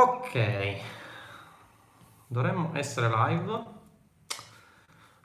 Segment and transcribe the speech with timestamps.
[0.00, 0.80] Ok,
[2.28, 3.64] dovremmo essere live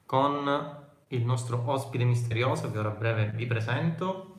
[0.04, 4.36] con il nostro ospite misterioso che ora a breve vi presento.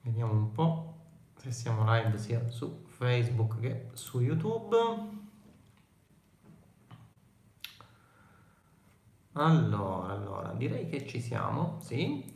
[0.00, 0.96] Vediamo un po'
[1.36, 4.76] se siamo live sia su Facebook che su YouTube.
[9.34, 12.34] Allora, allora, direi che ci siamo, sì.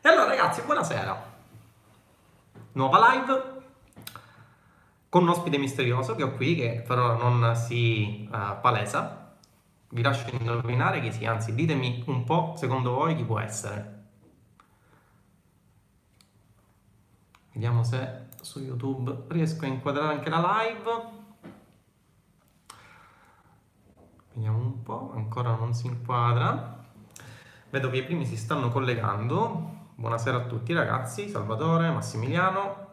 [0.00, 1.34] E allora ragazzi, buonasera.
[2.72, 3.55] Nuova live
[5.08, 9.36] con un ospite misterioso che ho qui, che però non si uh, palesa.
[9.88, 13.94] Vi lascio indovinare chi sia, anzi ditemi un po' secondo voi chi può essere.
[17.52, 21.14] Vediamo se su YouTube riesco a inquadrare anche la live.
[24.34, 26.84] Vediamo un po', ancora non si inquadra.
[27.70, 29.74] Vedo che i primi si stanno collegando.
[29.94, 32.88] Buonasera a tutti ragazzi, Salvatore, Massimiliano,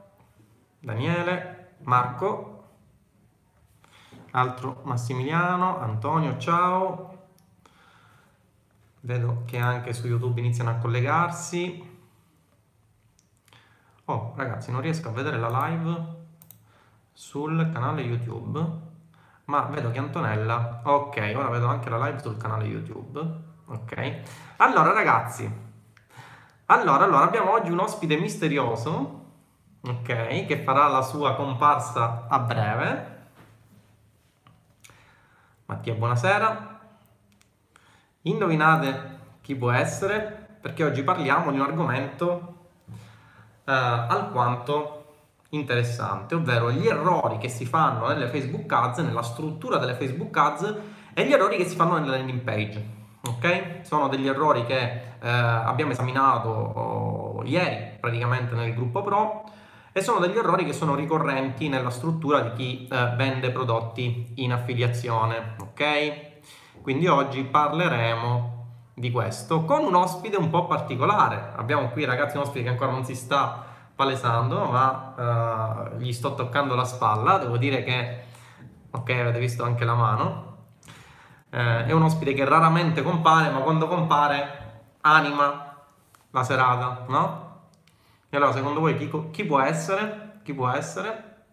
[0.80, 1.53] Daniele,
[1.84, 2.64] Marco,
[4.32, 7.12] altro Massimiliano, Antonio, ciao.
[9.02, 11.92] Vedo che anche su YouTube iniziano a collegarsi.
[14.06, 16.22] Oh, ragazzi, non riesco a vedere la live
[17.12, 18.66] sul canale YouTube,
[19.46, 20.82] ma vedo che Antonella...
[20.84, 23.20] Ok, ora vedo anche la live sul canale YouTube.
[23.66, 24.22] Ok.
[24.58, 25.52] Allora, ragazzi,
[26.68, 29.23] allora, allora abbiamo oggi un ospite misterioso
[29.86, 33.12] ok, che farà la sua comparsa a breve.
[35.66, 36.80] Mattia, buonasera.
[38.22, 40.58] Indovinate chi può essere?
[40.62, 42.68] Perché oggi parliamo di un argomento
[43.66, 45.00] eh, alquanto
[45.50, 50.76] interessante, ovvero gli errori che si fanno nelle Facebook Ads, nella struttura delle Facebook Ads
[51.14, 53.02] e gli errori che si fanno nelle landing page.
[53.26, 53.80] Ok?
[53.82, 59.44] Sono degli errori che eh, abbiamo esaminato oh, ieri praticamente nel gruppo Pro
[59.94, 64.52] e sono degli errori che sono ricorrenti nella struttura di chi eh, vende prodotti in
[64.52, 66.82] affiliazione, ok?
[66.82, 68.52] Quindi oggi parleremo
[68.96, 71.54] di questo con un ospite un po' particolare.
[71.56, 73.64] Abbiamo qui ragazzi un ospite che ancora non si sta
[73.96, 78.24] palesando, ma uh, gli sto toccando la spalla, devo dire che
[78.90, 80.52] ok, avete visto anche la mano.
[81.50, 85.76] Eh, è un ospite che raramente compare, ma quando compare anima
[86.32, 87.43] la serata, no?
[88.34, 90.40] E allora, secondo voi chi, chi può essere?
[90.42, 91.44] Chi può essere?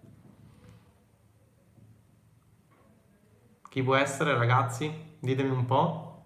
[3.69, 5.19] Chi può essere, ragazzi?
[5.19, 6.25] Ditemi un po'.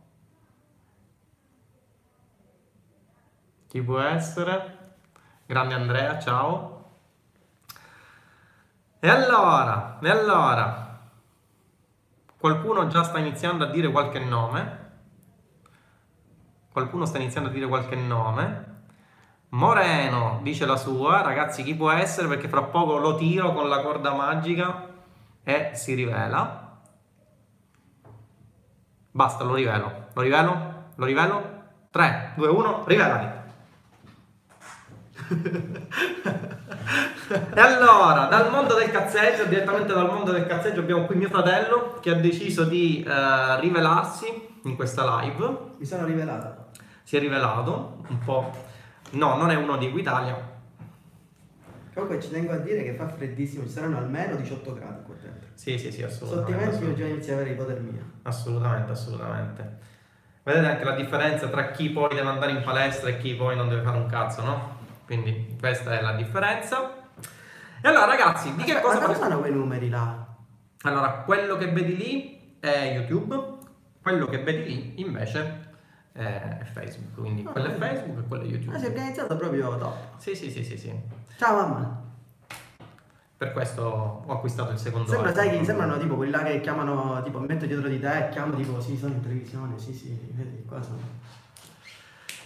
[3.66, 4.98] Chi può essere?
[5.44, 6.98] Grande Andrea, ciao.
[9.00, 11.10] E allora, e allora,
[12.38, 14.93] qualcuno già sta iniziando a dire qualche nome?
[16.70, 18.74] Qualcuno sta iniziando a dire qualche nome?
[19.54, 23.81] Moreno dice la sua, ragazzi chi può essere perché fra poco lo tiro con la
[23.82, 24.88] corda magica
[25.44, 26.81] e si rivela.
[29.12, 30.09] Basta, lo rivelo.
[30.12, 30.72] Lo rivelo?
[30.97, 31.53] Lo rivelo?
[31.91, 33.43] 3, 2, 1, rivelati.
[37.54, 41.98] e allora, dal mondo del cazzeggio, direttamente dal mondo del cazzeggio, abbiamo qui mio fratello
[42.00, 45.59] che ha deciso di uh, rivelarsi in questa live.
[45.78, 46.70] Mi sono rivelato.
[47.04, 48.72] Si è rivelato un po'
[49.14, 50.52] No, non è uno di Equitalia.
[51.94, 55.48] Comunque ci tengo a dire che fa freddissimo, ci saranno almeno 18 gradi qua dentro.
[55.54, 56.72] Sì, sì, sì, assolutamente.
[56.72, 58.02] Sotto io già inizio a avere ipotermia.
[58.22, 59.78] Assolutamente, assolutamente.
[60.42, 63.69] Vedete anche la differenza tra chi poi deve andare in palestra e chi poi non
[63.69, 64.78] deve fare un cazzo, no?
[65.06, 66.92] Quindi questa è la differenza.
[67.81, 68.98] E allora ragazzi, di che cosa...
[68.98, 70.26] Ma cosa sono quei numeri là?
[70.82, 73.41] Allora, quello che vedi lì è YouTube,
[74.02, 75.74] quello che vedi lì invece
[76.16, 78.76] è Facebook, quindi oh, quello è Facebook e quello è YouTube.
[78.76, 79.97] Ah, si è organizzato proprio top.
[80.19, 80.94] Sì, sì, sì, sì, sì.
[81.36, 82.02] Ciao mamma.
[83.36, 87.20] Per questo ho acquistato il secondo Sembra, sai che sembrano tipo quelli là che chiamano,
[87.25, 90.64] tipo metto dietro di te e chiamo tipo sì, sono in televisione, sì, sì, vedi,
[90.64, 91.00] qua sono.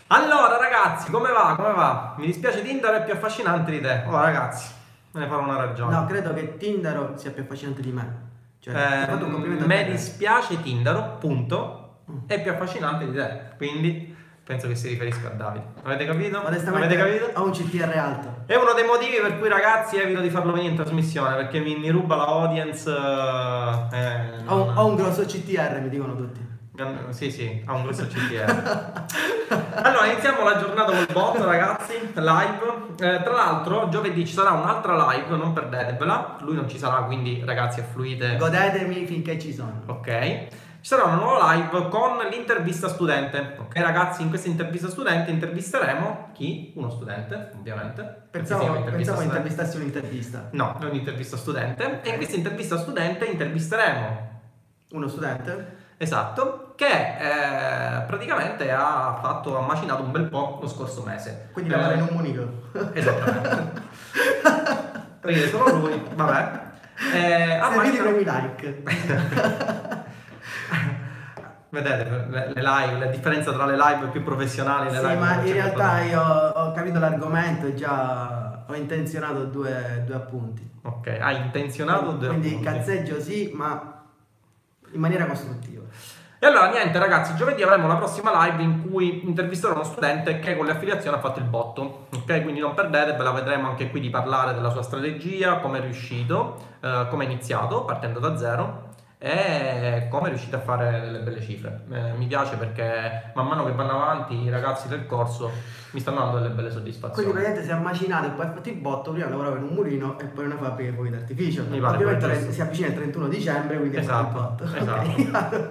[0.06, 1.54] Allora ragazzi, come va?
[1.54, 2.14] Come va?
[2.16, 4.04] Mi dispiace Tinder è più affascinante di te.
[4.06, 4.72] Oh ragazzi,
[5.10, 5.94] me ne farò una ragione.
[5.94, 8.26] No, credo che Tinder sia più affascinante di me.
[8.60, 11.87] Cioè, eh, fatto un complimento me dispiace Tinder, punto
[12.26, 13.40] è più affascinante di te.
[13.56, 15.64] Quindi penso che si riferisca a Davide.
[15.82, 16.42] Avete capito?
[16.42, 17.30] Avete capito?
[17.34, 18.36] Ho un CTR alto.
[18.46, 21.76] È uno dei motivi per cui ragazzi evito di farlo venire in trasmissione perché mi,
[21.76, 22.88] mi ruba la audience.
[22.90, 24.46] Eh, non...
[24.46, 26.46] ho, ho, un grosso CTR, mi dicono tutti.
[27.10, 29.04] Sì, sì, ha un grosso CTR.
[29.82, 32.86] allora, iniziamo la giornata col bot, ragazzi, live.
[33.00, 36.36] Eh, tra l'altro, giovedì ci sarà un'altra live, non perdetevela.
[36.40, 38.36] Lui non ci sarà, quindi ragazzi, affluite.
[38.36, 39.82] Godetemi finché ci sono.
[39.86, 40.46] Ok.
[40.88, 43.56] Ci sarà una nuova live con l'intervista studente.
[43.58, 46.72] Ok ragazzi, in questa intervista studente intervisteremo chi?
[46.76, 48.28] Uno studente, ovviamente.
[48.30, 50.48] Pensavo, intervista pensavo intervistassi un'intervista.
[50.52, 52.00] No, è un'intervista studente.
[52.00, 54.40] E in questa intervista studente intervisteremo
[54.92, 55.76] Uno studente?
[55.98, 61.50] Esatto, che eh, praticamente ha fatto, ha macinato un bel po' lo scorso mese.
[61.52, 62.70] Quindi lavora in un munico.
[62.94, 63.82] Esattamente.
[65.20, 66.66] Perché sono lui, vabbè.
[66.98, 70.06] Eh, Serviti macinato- premi like.
[71.70, 75.18] Vedete le, le live, la differenza tra le live più professionali e le Sì, live
[75.18, 80.66] ma in realtà io ho capito l'argomento e già ho intenzionato due, due appunti.
[80.82, 82.64] Ok, hai intenzionato due Quindi appunti.
[82.64, 84.02] cazzeggio sì, ma
[84.92, 85.82] in maniera costruttiva.
[86.40, 90.56] E allora niente ragazzi, giovedì avremo la prossima live in cui intervisterò uno studente che
[90.56, 92.42] con le affiliazioni ha fatto il botto, ok?
[92.42, 97.06] Quindi non perdetevela, vedremo anche qui di parlare della sua strategia, come è riuscito, eh,
[97.10, 98.87] come è iniziato partendo da zero
[99.20, 101.80] e come è riuscito a fare delle belle cifre.
[101.90, 105.50] Eh, mi piace perché man mano che vanno avanti i ragazzi del corso
[105.90, 107.30] mi stanno dando delle belle Quindi soddisfazioni.
[107.30, 110.18] praticamente si è macinato e poi ha fatto il botto, prima lavorava in un mulino
[110.18, 111.64] e poi in una fabbrica di fuochi d'artificio.
[111.68, 115.24] Mi pare Ovviamente si avvicina il 31 dicembre, quindi Esatto, fatto il botto.
[115.26, 115.68] esatto.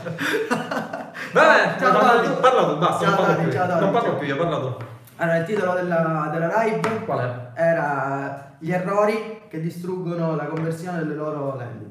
[1.32, 2.26] Beh, Ciao, parla Tony.
[2.34, 3.80] tu, parla tu, basta, Ciao, non parlo più ciao.
[3.80, 4.74] Non parlo più io, parla tu.
[5.16, 7.60] Allora, il titolo della, della live Qual è?
[7.60, 11.89] era Gli errori che distruggono la conversione delle loro landing.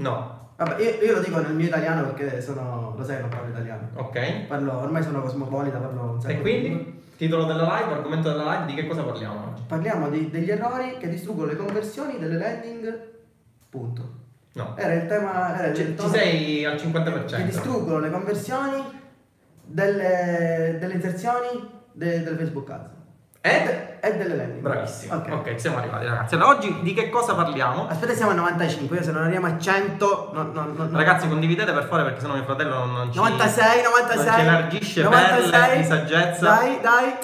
[0.00, 3.30] No, Vabbè, io, io lo dico nel mio italiano perché sono, lo sai che non
[3.30, 3.88] parlo italiano.
[3.94, 4.46] ok.
[4.46, 6.92] Parlo, ormai sono cosmopolita, parlo un sacco E di quindi, lingue.
[7.16, 9.62] titolo della live, argomento della live, di che cosa parliamo oggi?
[9.66, 13.08] Parliamo di- degli errori che distruggono le conversioni delle landing.
[13.70, 14.18] Punto.
[14.52, 14.74] No.
[14.76, 15.56] Era il tema.
[15.58, 17.44] Era il Ci, sei al Che 50%.
[17.44, 18.82] distruggono le conversioni
[19.64, 22.90] delle, delle inserzioni de- del Facebook Ads.
[23.42, 23.98] Eh?
[24.00, 24.60] E delle landing.
[24.60, 25.14] Bravissimo.
[25.14, 25.30] Ok.
[25.32, 26.34] ok, siamo arrivati ragazzi.
[26.34, 27.88] Allora, oggi di che cosa parliamo?
[27.88, 28.96] Aspetta, siamo a 95.
[28.96, 30.30] Io se non arriviamo a 100.
[30.34, 30.96] No, no, no, no.
[30.96, 33.18] Ragazzi, condividete per favore perché sennò mio fratello non, non ci...
[33.18, 34.24] 96, 96.
[34.24, 36.54] non ci elargisce perle di saggezza.
[36.54, 37.14] Dai, dai.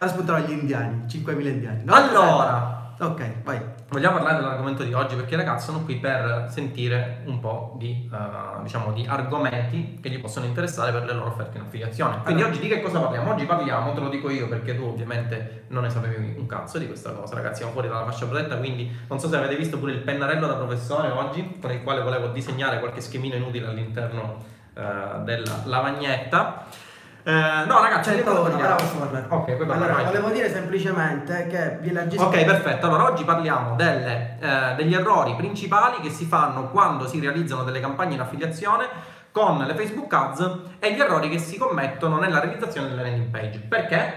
[0.00, 1.82] Ora spuntano gli indiani, 5.000 indiani.
[1.86, 3.60] Allora, Ok, vai.
[3.92, 8.10] Vogliamo parlare dell'argomento di oggi perché i ragazzi sono qui per sentire un po' di,
[8.10, 12.22] eh, diciamo, di argomenti che gli possono interessare per le loro offerte in affiliazione.
[12.22, 12.56] Quindi Allora.
[12.56, 13.30] oggi di che cosa parliamo?
[13.32, 16.86] Oggi parliamo, te lo dico io perché tu ovviamente non ne sapevi un cazzo di
[16.86, 19.92] questa cosa, ragazzi, siamo fuori dalla fascia protetta, quindi non so se avete visto pure
[19.92, 24.42] il pennarello da professore oggi, con il quale volevo disegnare qualche schemino inutile all'interno
[24.74, 26.64] eh, della lavagnetta.
[27.24, 28.64] Eh, no ragazzi, di che cosa 101, parliamo?
[28.64, 29.26] ora posso parlare.
[29.28, 30.04] Ok, parlare, Allora, vai.
[30.04, 32.24] volevo dire semplicemente che vi elargisco.
[32.24, 32.86] Ok, perfetto.
[32.86, 37.78] Allora, oggi parliamo delle, eh, degli errori principali che si fanno quando si realizzano delle
[37.80, 38.86] campagne in affiliazione
[39.30, 43.58] con le Facebook Ads e gli errori che si commettono nella realizzazione delle landing page.
[43.60, 44.14] Perché?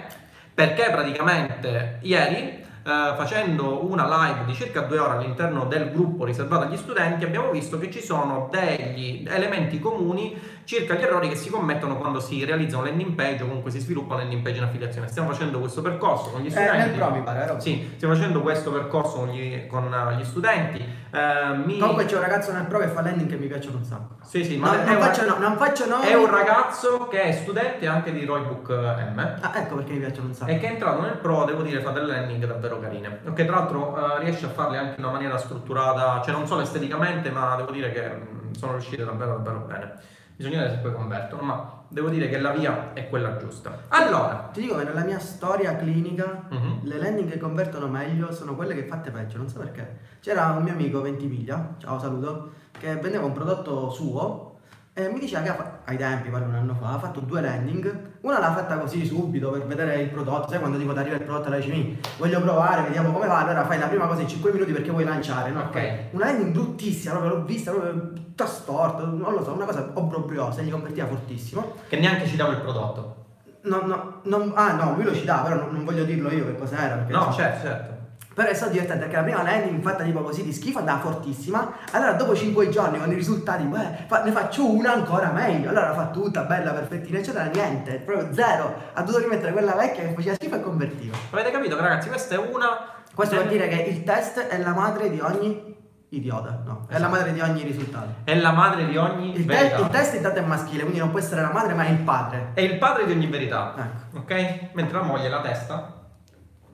[0.54, 6.64] Perché praticamente ieri, eh, facendo una live di circa due ore all'interno del gruppo riservato
[6.66, 11.50] agli studenti, abbiamo visto che ci sono degli elementi comuni circa gli errori che si
[11.50, 15.08] commettono quando si realizzano landing page o comunque si sviluppano landing page in affiliazione.
[15.08, 17.00] Stiamo facendo questo percorso con gli Eh, studenti.
[17.00, 17.56] mi pare?
[17.60, 21.04] Sì, stiamo facendo questo percorso con gli, con, eh, gli studenti.
[21.16, 23.84] Eh, mi- Comunque c'è un ragazzo nel pro che fa landing che mi piacciono un
[23.86, 24.16] sacco.
[24.26, 26.06] Sì, sì, No, ma è, non, un, faccio, no, non faccio nomi.
[26.08, 30.28] è un ragazzo che è studente anche di Roybook M Ah, ecco perché mi piacciono
[30.28, 30.52] un sacco.
[30.52, 33.20] e che è entrato nel pro, devo dire, fa delle landing davvero carine.
[33.28, 36.62] Ok, tra l'altro eh, riesce a farle anche in una maniera strutturata, cioè non solo
[36.62, 39.94] esteticamente, ma devo dire che mm, sono riuscite davvero davvero bene.
[40.36, 43.84] Bisogna vedere se poi convertono, ma devo dire che la via è quella giusta.
[43.88, 48.56] Allora, Ti dico che nella mia storia clinica mhm, le landing che convertono meglio sono
[48.56, 50.00] quelle che fatte peggio, non so perché.
[50.20, 54.55] C'era un mio amico Ventimiglia, ciao saluto, che vendeva un prodotto suo
[54.98, 58.14] e mi diceva che fa- ai tempi, parlo un anno fa, ha fatto due landing.
[58.22, 61.24] Una l'ha fatta così subito per vedere il prodotto, sai quando tipo ti arriva il
[61.24, 64.30] prodotto e dici "Mi, voglio provare, vediamo come va, allora fai la prima cosa in
[64.30, 65.64] 5 minuti perché vuoi lanciare, no?
[65.64, 65.98] Ok.
[66.12, 70.62] Una landing bruttissima, proprio l'ho vista, proprio tutta storta, non lo so, una cosa obbrobriosa,
[70.62, 71.74] gli convertiva fortissimo.
[71.90, 73.24] che neanche ci dava il prodotto.
[73.64, 76.56] No, no, non- ah no, lui lo citava, però non, non voglio dirlo io che
[76.56, 76.96] cos'era.
[76.98, 77.94] Perché No, so- certo, certo.
[78.36, 81.72] Però è stato divertente perché la prima landing fatta tipo così di schifo andava fortissima.
[81.92, 85.70] Allora dopo 5 giorni con i risultati, beh, fa- ne faccio una ancora meglio.
[85.70, 88.76] Allora la fa tutta bella, perfettina, eccetera, niente, proprio zero.
[88.94, 91.16] Ha dovuto rimettere quella vecchia che faceva schifo e convertiva.
[91.32, 92.10] Avete capito, ragazzi?
[92.10, 92.68] Questa è una.
[93.14, 95.74] Questo vuol dire che il test è la madre di ogni
[96.10, 97.12] idiota, no, è la Esatto.
[97.12, 98.08] madre di ogni risultato.
[98.26, 99.78] È la madre di ogni Il, te- verità.
[99.78, 102.52] il test intanto è maschile, quindi non può essere la madre, ma è il padre.
[102.54, 103.74] È il padre di ogni verità.
[103.78, 104.70] Ecco, Ok?
[104.74, 105.94] Mentre la moglie è la testa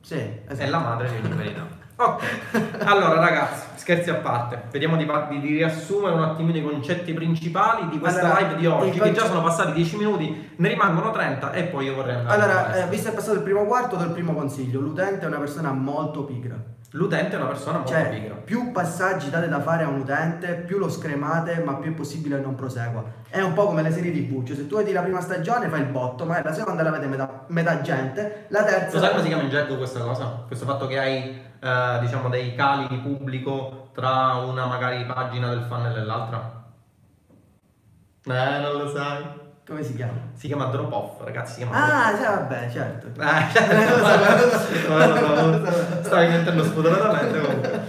[0.02, 0.70] sì, è esatto.
[0.70, 1.80] la madre di verità.
[2.02, 2.24] Ok.
[2.80, 4.64] Allora, ragazzi, scherzi a parte.
[4.72, 8.66] Vediamo di, di- di riassumere un attimino i concetti principali di questa Allora, live di
[8.66, 12.42] oggi, che già sono passati 10 minuti, ne rimangono 30 e poi io vorrei andare.
[12.42, 14.80] Allora, eh, visto che è passato il primo quarto, do il primo consiglio.
[14.80, 16.56] L'utente è una persona molto pigra.
[16.94, 18.36] L'utente è una persona molto Cioè, pigra.
[18.36, 22.36] più passaggi date da fare a un utente, più lo scremate, ma più è possibile
[22.36, 23.02] che non prosegua.
[23.30, 25.80] È un po' come le serie TV, cioè se tu vedi la prima stagione fai
[25.82, 28.96] il botto, ma la seconda la vede metà, metà gente, la terza...
[28.98, 30.44] Lo sai come si chiama in gergo questa cosa?
[30.46, 35.62] Questo fatto che hai, eh, diciamo, dei cali di pubblico tra una magari pagina del
[35.70, 36.64] funnel e l'altra?
[38.26, 39.40] Eh, non lo sai.
[39.66, 40.14] Come si chiama?
[40.34, 41.76] Si chiama drop off, ragazzi, si chiama
[42.10, 43.08] Ah, sì, vabbè, certo.
[43.22, 43.46] Eh,
[46.04, 47.80] Stavi mettendo spudoratamente comunque.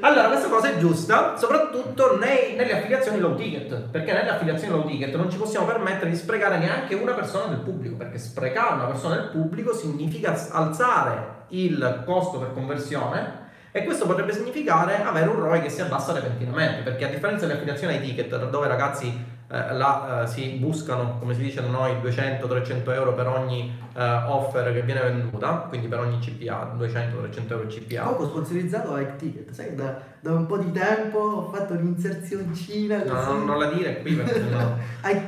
[0.00, 4.86] Allora, questa cosa è giusta, soprattutto nei- nelle affiliazioni low ticket, perché nelle affiliazioni low
[4.86, 8.84] ticket non ci possiamo permettere di sprecare neanche una persona del pubblico, perché sprecare una
[8.84, 15.40] persona del pubblico significa alzare il costo per conversione e questo potrebbe significare avere un
[15.40, 19.72] ROI che si abbassa repentinamente, perché a differenza delle affiliazioni ai ticket, dove ragazzi eh,
[19.72, 24.72] là, eh, si buscano, come si dice da noi, 200-300 euro per ogni eh, offer
[24.74, 28.02] che viene venduta, quindi per ogni CPA, 200-300 euro CPA.
[28.02, 33.04] Poco sponsorizzato a Ticket, sai che da, da un po' di tempo ho fatto un'inserzioncina
[33.04, 34.78] No, non, non la dire qui perché no.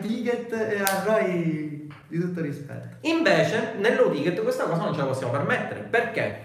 [0.00, 2.96] Ticket e a Roy di tutto rispetto.
[3.02, 5.80] Invece, nell'low ticket questa cosa non ce la possiamo permettere.
[5.80, 6.44] Perché?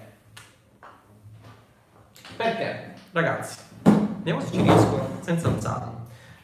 [2.38, 5.94] Perché, ragazzi, vediamo se ci riesco senza alzarmi.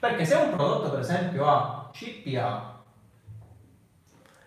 [0.01, 2.81] Perché se un prodotto, per esempio, ha CPA,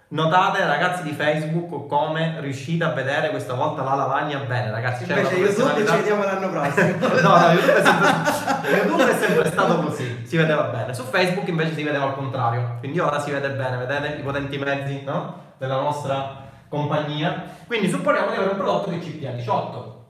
[0.09, 5.05] notate ragazzi di Facebook come riuscite a vedere questa volta la lavagna bene, ragazzi.
[5.05, 6.97] c'è Invece una YouTube ci vediamo l'anno prossimo.
[7.23, 10.93] no, no, YouTube è, sempre, YouTube è sempre stato così, si vedeva bene.
[10.93, 12.79] Su Facebook invece si vedeva al contrario.
[12.81, 15.53] Quindi ora si vede bene, vedete i potenti mezzi no?
[15.57, 16.37] della nostra
[16.69, 17.45] compagnia.
[17.69, 20.05] Quindi supponiamo di avere un prodotto che CPA 18,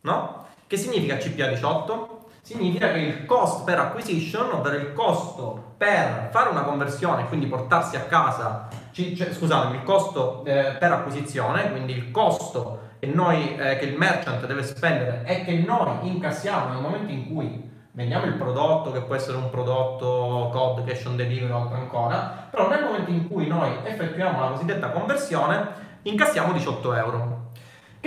[0.00, 0.46] no?
[0.66, 2.17] Che significa CPA 18?
[2.42, 7.96] Significa che il cost per acquisition, ovvero il costo per fare una conversione, quindi portarsi
[7.96, 13.56] a casa, ci- cioè, scusatemi, il costo eh, per acquisizione, quindi il costo che, noi,
[13.56, 18.26] eh, che il merchant deve spendere e che noi incassiamo nel momento in cui vendiamo
[18.26, 22.68] il prodotto, che può essere un prodotto COD, cash on delivery o altro ancora, però
[22.68, 25.66] nel momento in cui noi effettuiamo la cosiddetta conversione,
[26.02, 27.37] incassiamo 18 euro.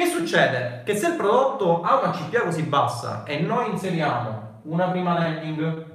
[0.02, 0.82] Che succede?
[0.84, 5.86] Che se il prodotto ha una CPA così bassa e noi inseriamo una prima landing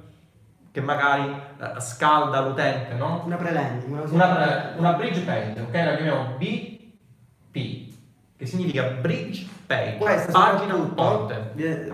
[0.71, 3.23] che magari eh, scalda l'utente, no?
[3.25, 5.73] Una pre-landing, una, Una, pre- una bridge page, ok?
[5.73, 7.91] La chiamiamo BP,
[8.37, 11.35] che significa bridge page, Questa pagina soprattutto, ponte.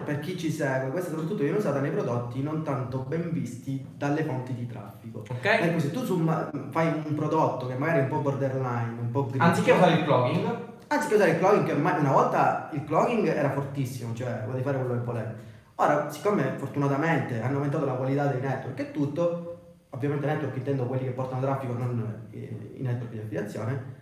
[0.05, 4.23] per chi ci segue, questa soprattutto viene usata nei prodotti non tanto ben visti dalle
[4.23, 5.23] fonti di traffico.
[5.31, 5.41] Ok?
[5.61, 6.03] Per cui se tu
[6.69, 10.03] fai un prodotto che magari è un po' borderline, un po' grigio, Anziché usare il
[10.03, 14.77] plugin, anziché usare il clogging, che una volta il clogging era fortissimo, cioè potevi fare
[14.77, 15.33] quello che volevi.
[15.75, 21.05] Ora, siccome fortunatamente hanno aumentato la qualità dei network e tutto, ovviamente network intendo quelli
[21.05, 24.01] che portano traffico, non eh, i network di affiliazione,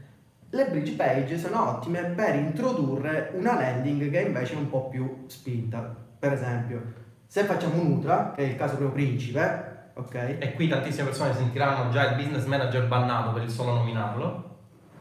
[0.50, 5.24] le bridge page sono ottime per introdurre una landing che invece è un po' più
[5.28, 5.96] spinta.
[6.20, 6.82] Per esempio,
[7.26, 10.38] se facciamo un Ultra, che è il caso proprio principe, ok?
[10.40, 14.51] e qui tantissime persone sentiranno già il business manager bannato per il solo nominarlo.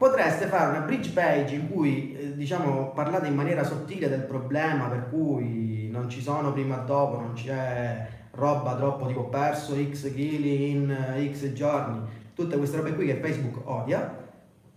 [0.00, 4.86] Potreste fare una bridge page in cui eh, diciamo parlate in maniera sottile del problema
[4.86, 10.10] per cui non ci sono prima e dopo, non c'è roba troppo tipo perso x
[10.14, 12.00] chili in eh, x giorni,
[12.34, 14.10] tutte queste robe qui che Facebook odia,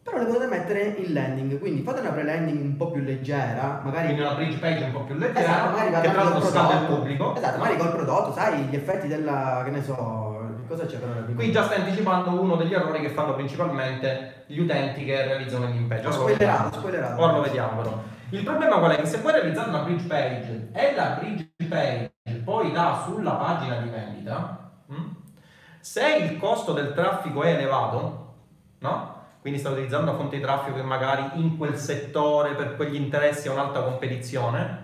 [0.03, 4.07] però le potete mettere in landing, quindi fate una pre-landing un po' più leggera, magari
[4.07, 6.95] Quindi una bridge page un po' più leggera, Esatto, magari che tra l'altro il prodotto.
[6.95, 7.35] pubblico.
[7.37, 10.32] Esatto, magari col prodotto, sai gli effetti della, che ne so,
[10.67, 15.05] cosa c'è per Qui già stai anticipando uno degli errori che fanno principalmente gli utenti
[15.05, 16.08] che realizzano landing page.
[16.08, 17.22] Ora spoilerato, spoilerato.
[17.22, 18.03] Ora lo vediamo però.
[18.29, 18.96] Il problema qual è?
[18.98, 22.12] Che se voi realizzate una bridge page e la bridge page
[22.43, 24.96] poi dà sulla pagina di vendita, mh,
[25.79, 28.34] se il costo del traffico è elevato,
[28.79, 29.22] no?
[29.41, 33.50] Quindi sta utilizzando una fonte di traffico che magari in quel settore per quegli interessi
[33.50, 34.82] ha un'alta competizione,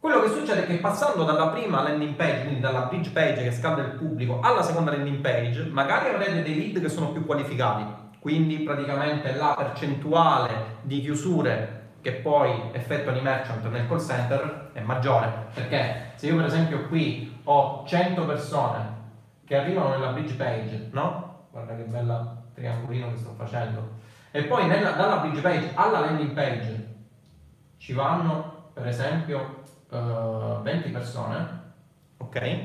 [0.00, 3.52] quello che succede è che passando dalla prima landing page, quindi dalla bridge page che
[3.52, 7.84] scalda il pubblico, alla seconda landing page, magari avrete dei lead che sono più qualificati.
[8.20, 14.80] Quindi praticamente la percentuale di chiusure che poi effettuano i merchant nel call center è
[14.80, 15.46] maggiore.
[15.52, 18.96] Perché se io per esempio qui ho 100 persone
[19.44, 21.46] che arrivano nella bridge page, no?
[21.50, 23.96] Guarda che bella triangolino che sto facendo.
[24.30, 26.86] E poi nella- dalla bridge page alla landing page
[27.78, 31.60] ci vanno per esempio eh, 20 persone,
[32.18, 32.58] ok?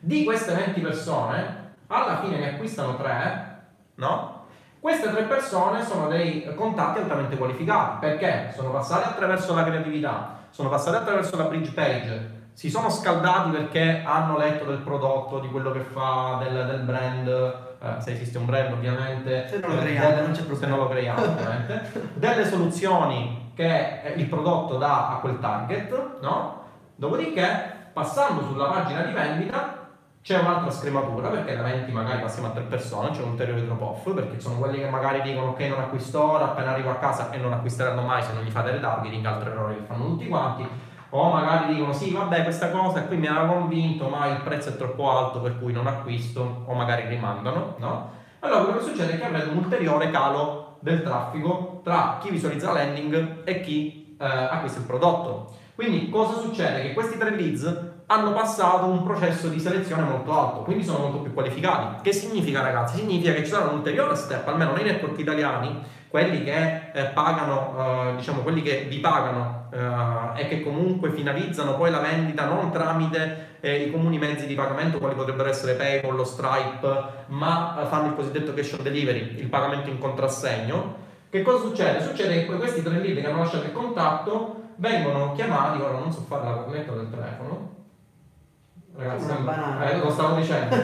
[0.00, 3.60] Di queste 20 persone, alla fine ne acquistano 3,
[3.96, 4.40] no?
[4.80, 10.68] Queste tre persone sono dei contatti altamente qualificati perché sono passati attraverso la creatività, sono
[10.68, 15.70] passati attraverso la bridge page, si sono scaldati perché hanno letto del prodotto, di quello
[15.70, 19.80] che fa, del, del brand, eh, se esiste un brand ovviamente, Se non lo eh,
[19.84, 20.74] creiamo, delle- non c'è se problema.
[20.74, 26.62] non lo creiamo ovviamente, delle soluzioni che il prodotto dà a quel target, no?
[26.94, 29.80] Dopodiché, passando sulla pagina di vendita,
[30.22, 33.80] c'è un'altra scrematura perché da 20 magari passiamo a 3 persone, c'è un ulteriore drop
[33.80, 37.30] off perché sono quelli che magari dicono ok non acquisto ora, appena arrivo a casa
[37.30, 40.68] e non acquisteranno mai se non gli fate retargeting, altro errore che fanno tutti quanti.
[41.14, 44.76] O magari dicono sì vabbè questa cosa qui mi aveva convinto ma il prezzo è
[44.76, 48.10] troppo alto per cui non acquisto o magari rimandano, no?
[48.38, 52.72] Allora quello che succede è che avrete un ulteriore calo del traffico tra chi visualizza
[52.72, 55.54] la landing e chi eh, acquista il prodotto.
[55.74, 56.82] Quindi cosa succede?
[56.82, 61.18] Che questi tre leads hanno passato un processo di selezione molto alto, quindi sono molto
[61.18, 62.02] più qualificati.
[62.02, 62.98] Che significa ragazzi?
[62.98, 68.10] Significa che ci sarà un ulteriore step, almeno nei network italiani, quelli che eh, pagano,
[68.10, 72.70] eh, diciamo quelli che vi pagano eh, e che comunque finalizzano poi la vendita non
[72.70, 77.86] tramite eh, i comuni mezzi di pagamento, quali potrebbero essere PayPal o Stripe, ma eh,
[77.86, 80.96] fanno il cosiddetto cash on delivery, il pagamento in contrassegno.
[81.30, 82.02] Che cosa succede?
[82.02, 86.24] Succede che questi tre lead che hanno lasciato il contatto vengono chiamati, ora non so
[86.28, 87.70] fare la cornetta del telefono,
[88.96, 89.90] Ragazzi, una banana.
[89.90, 90.76] Eh, lo stavo dicendo.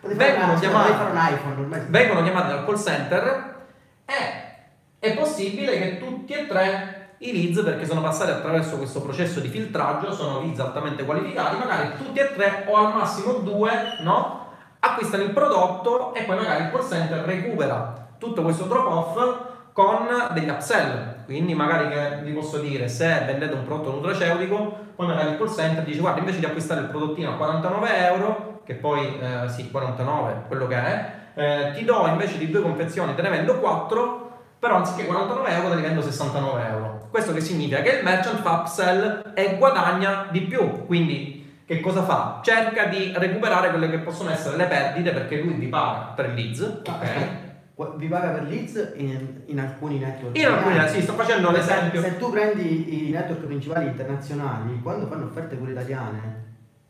[0.00, 3.66] vengono, chiamati, iPhone, vengono chiamati dal call center
[4.06, 4.52] e
[4.98, 9.48] è possibile che tutti e tre i leads, perché sono passati attraverso questo processo di
[9.48, 14.42] filtraggio, sono leads altamente qualificati, magari tutti e tre o al massimo due, no?
[14.80, 19.36] Acquistano il prodotto e poi magari il call center recupera tutto questo drop off
[19.72, 21.24] con degli upsell.
[21.24, 25.54] Quindi magari che vi posso dire, se vendete un prodotto nutraceutico, poi magari il call
[25.54, 29.70] center dice guarda invece di acquistare il prodottino a 49 euro, che poi eh, sì
[29.70, 34.23] 49 quello che è, eh, ti do invece di due confezioni, te ne vendo 4,
[34.64, 37.08] però anziché 49 euro ne vendo 69 euro.
[37.10, 37.82] Questo che significa?
[37.82, 42.40] Che il merchant fa upsell e guadagna di più, quindi che cosa fa?
[42.42, 46.80] Cerca di recuperare quelle che possono essere le perdite perché lui vi paga per leads,
[46.82, 47.96] ok?
[47.96, 50.34] vi paga per leads in, in alcuni network.
[50.38, 52.00] In alcuni, sì, sto facendo l'esempio.
[52.00, 56.43] Se, se tu prendi i network principali internazionali, quando fanno offerte pure italiane,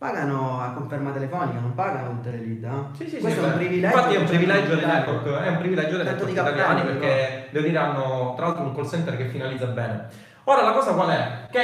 [0.05, 2.65] pagano a conferma telefonica, non pagano tutte le lead.
[2.65, 2.91] No?
[2.95, 3.97] Sì, sì, Questo sì, è un privilegio.
[3.97, 7.79] Infatti è un privilegio dei network, è un privilegio dei network italiani perché devo dire
[7.79, 10.09] hanno tra l'altro un call center che finalizza bene.
[10.45, 11.47] Ora la cosa qual è?
[11.51, 11.63] Che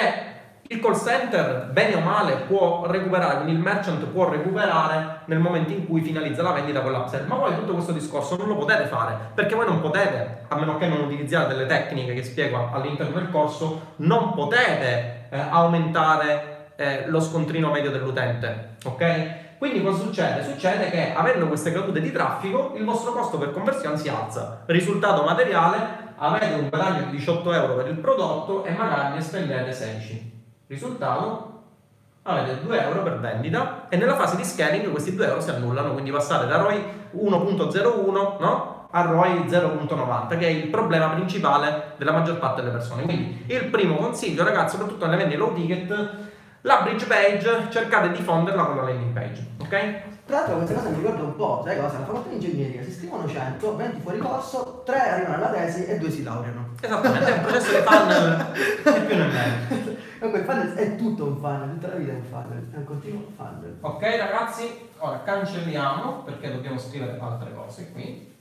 [0.62, 5.72] il call center, bene o male, può recuperare, quindi il merchant può recuperare nel momento
[5.72, 7.26] in cui finalizza la vendita con l'upsell.
[7.26, 10.78] Ma voi tutto questo discorso non lo potete fare, perché voi non potete, a meno
[10.78, 17.04] che non utilizzate delle tecniche che spiego all'interno del corso, non potete eh, aumentare eh,
[17.08, 19.58] lo scontrino medio dell'utente, ok?
[19.58, 20.42] Quindi cosa succede?
[20.42, 24.62] Succede che avendo queste cadute di traffico il vostro costo per conversione si alza.
[24.64, 25.76] Risultato materiale,
[26.16, 30.42] avete un guadagno di 18 euro per il prodotto e magari ne spendete 16.
[30.68, 31.64] Risultato,
[32.22, 35.92] avete 2 euro per vendita e nella fase di scaling questi 2 euro si annullano,
[35.92, 36.82] quindi passate da ROI
[37.14, 38.88] 1.01 no?
[38.90, 43.02] a ROI 0.90, che è il problema principale della maggior parte delle persone.
[43.02, 46.28] Quindi il primo consiglio, ragazzi, soprattutto nelle vendite low ticket,
[46.62, 50.08] la bridge page cercate di fonderla con la landing page, ok?
[50.26, 51.98] Tra l'altro questa cosa mi ricorda un po', sai cosa?
[51.98, 55.98] La facoltà di ingegneria, si scrivono 100, 20 fuori corso, 3 arrivano alla tesi e
[55.98, 56.68] 2 si laureano.
[56.80, 59.98] Esattamente, è un processo di funnel e più nemmeno.
[60.18, 62.84] Comunque il funnel è tutto un funnel, tutta la vita è un funnel, è un
[62.84, 63.76] continuo funnel.
[63.80, 68.32] Ok ragazzi, ora cancelliamo perché dobbiamo scrivere altre cose qui.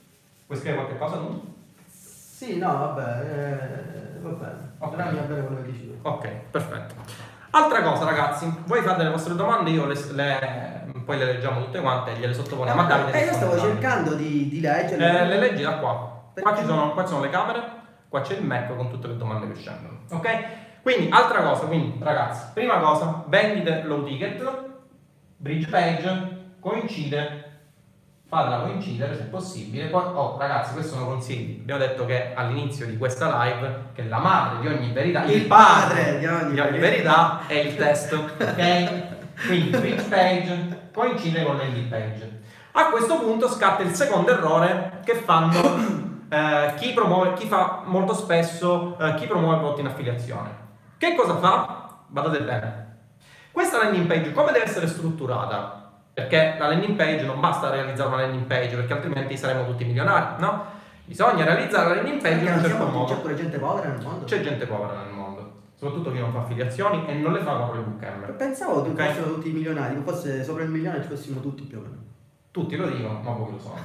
[0.46, 1.42] Vuoi scrivere qualche cosa tu?
[1.88, 4.72] Sì, no, vabbè, eh, va bene.
[4.78, 4.96] Okay.
[4.96, 6.08] Però mi va bene quello che dici tu.
[6.08, 7.29] Ok, perfetto.
[7.52, 11.82] Altra cosa ragazzi, voi fate le vostre domande, io le, le, poi le leggiamo tutte
[11.82, 13.20] quante e gliele sottoponiamo a Davide.
[13.20, 15.22] Eh, io stavo cercando di, di leggere.
[15.22, 16.32] Eh, le leggi da qua.
[16.40, 17.62] Qua ci, sono, qua ci sono le camere,
[18.08, 20.02] qua c'è il Mac con tutte le domande che scendono.
[20.12, 20.28] Ok?
[20.84, 24.42] Quindi, altra cosa, quindi ragazzi, prima cosa, vendite low ticket,
[25.38, 27.49] bridge page, coincide
[28.30, 29.88] farla coincidere se possibile.
[29.88, 31.62] Poi, oh, ragazzi, questi sono consigli.
[31.62, 35.46] Abbiamo detto che all'inizio di questa live che la madre di ogni verità, il, il
[35.48, 39.48] padre, di ogni, di ogni verità è il testo, ok?
[39.48, 42.42] Quindi bridge page coincide con l'ending page.
[42.74, 45.52] A questo punto scatta il secondo errore che fanno
[46.30, 50.68] eh, chi, promuove, chi fa molto spesso eh, chi promuove prodotti in affiliazione.
[50.98, 51.98] Che cosa fa?
[52.06, 52.98] Badate bene.
[53.52, 55.89] Questa landing page come deve essere strutturata?
[56.20, 60.42] Perché la landing page non basta realizzare una landing page perché altrimenti saremo tutti milionari,
[60.42, 60.66] no?
[61.06, 63.14] Bisogna realizzare la landing page in un certo modo.
[63.14, 64.26] C'è pure gente povera nel mondo.
[64.26, 67.78] C'è gente povera nel mondo, soprattutto chi non fa affiliazioni e non le fa con
[67.78, 68.34] le bookhammer.
[68.34, 69.08] Pensavo che okay.
[69.08, 71.98] fossero tutti milionari, che fosse sopra il milione ci fossimo tutti più o meno.
[72.52, 73.76] Tutti lo dicono, ma pochi lo sono.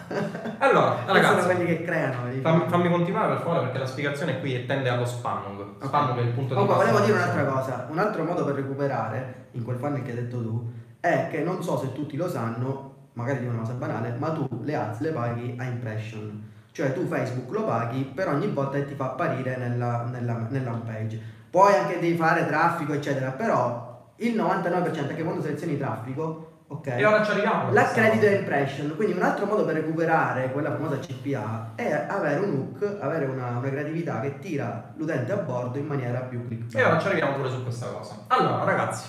[0.58, 2.30] Allora, ragazzi, sono quelli che creano.
[2.40, 5.82] Fammi, fammi, continuare per favore perché la spiegazione qui tende allo spamming.
[5.82, 6.24] Spamming okay.
[6.24, 7.86] è il punto di Comunque, volevo dire un'altra cosa.
[7.90, 10.72] Un altro modo per recuperare, in quel funnel che hai detto tu,
[11.04, 14.48] è che non so se tutti lo sanno, magari di una cosa banale, ma tu
[14.62, 16.50] le ads le paghi a impression.
[16.72, 20.72] Cioè tu Facebook lo paghi per ogni volta che ti fa apparire nella, nella, nella
[20.72, 21.20] home page.
[21.50, 26.86] Poi anche devi fare traffico, eccetera, però il 99% anche quando selezioni traffico Ok.
[26.86, 27.70] E ora ci arriviamo.
[27.72, 32.96] L'accredito impression, quindi un altro modo per recuperare quella famosa CPA è avere un hook,
[33.00, 36.74] avere una, una creatività che tira l'utente a bordo in maniera più click.
[36.74, 38.24] E ora ci arriviamo pure su questa cosa.
[38.28, 39.08] Allora, ragazzi,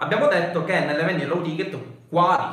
[0.00, 1.76] abbiamo detto che nelle vendite low ticket
[2.08, 2.44] quali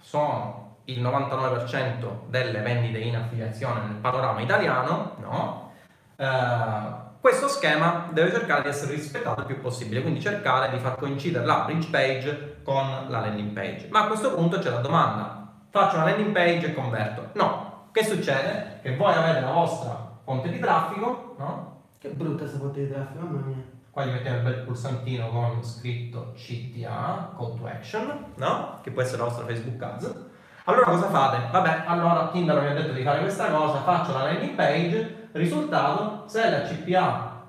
[0.00, 5.72] sono il 99% delle vendite in affiliazione nel panorama italiano, no?
[6.16, 10.96] Eh, questo schema deve cercare di essere rispettato il più possibile, quindi cercare di far
[10.96, 13.86] coincidere la bridge page con la landing page.
[13.90, 17.30] Ma a questo punto c'è la domanda, faccio una landing page e converto?
[17.34, 18.80] No, che succede?
[18.82, 21.82] Che voi avete la vostra fonte di traffico, no?
[21.98, 23.71] Che brutta questa fonte di traffico, mamma mia.
[23.92, 28.78] Qua gli mettiamo il bel pulsantino con scritto CTA, call to action, no?
[28.82, 30.14] Che può essere la vostra Facebook Ads.
[30.64, 31.50] Allora cosa fate?
[31.50, 36.26] Vabbè, allora Tinder mi ha detto di fare questa cosa, faccio la landing page, Risultato,
[36.26, 37.42] se la CPA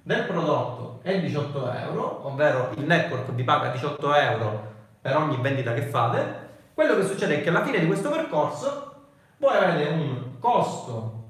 [0.00, 5.74] del prodotto è 18 euro, ovvero il network vi paga 18 euro per ogni vendita
[5.74, 8.94] che fate, quello che succede è che alla fine di questo percorso
[9.38, 11.24] voi avete un costo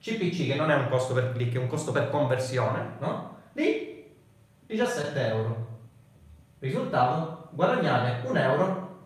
[0.00, 3.32] CPC, che non è un costo per click, è un costo per conversione, no?
[3.54, 4.04] Di
[4.66, 5.66] 17 euro.
[6.58, 8.98] Risultato, guadagnate un euro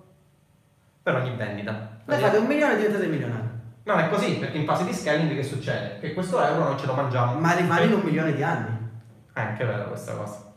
[1.03, 2.01] per ogni vendita.
[2.05, 3.49] Beh, fate un milione e diventate milionari.
[3.85, 5.99] Non è così, perché in fase di scaling che succede?
[6.01, 7.39] Che questo euro non ce lo mangiamo.
[7.39, 8.77] Ma rimane in un milione di anni.
[9.33, 10.53] È anche vero questa cosa.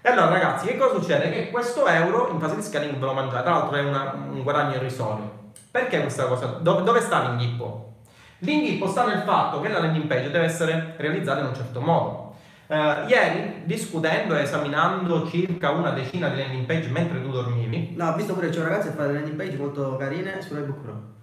[0.00, 1.30] E allora ragazzi, che cosa succede?
[1.30, 4.42] Che questo euro in fase di scaling ve lo mangiate, tra l'altro è una, un
[4.42, 5.50] guadagno irrisorio.
[5.70, 6.46] Perché questa cosa?
[6.46, 7.94] Dove, dove sta l'inghippo?
[8.38, 12.27] L'inghippo sta nel fatto che la landing page deve essere realizzata in un certo modo.
[12.68, 17.94] Uh, ieri, discutendo e esaminando circa una decina di landing page mentre tu dormivi.
[17.96, 20.80] No, ho visto pure c'è un ragazzo che fa delle landing page molto carine sull'ebook
[20.80, 21.16] Pro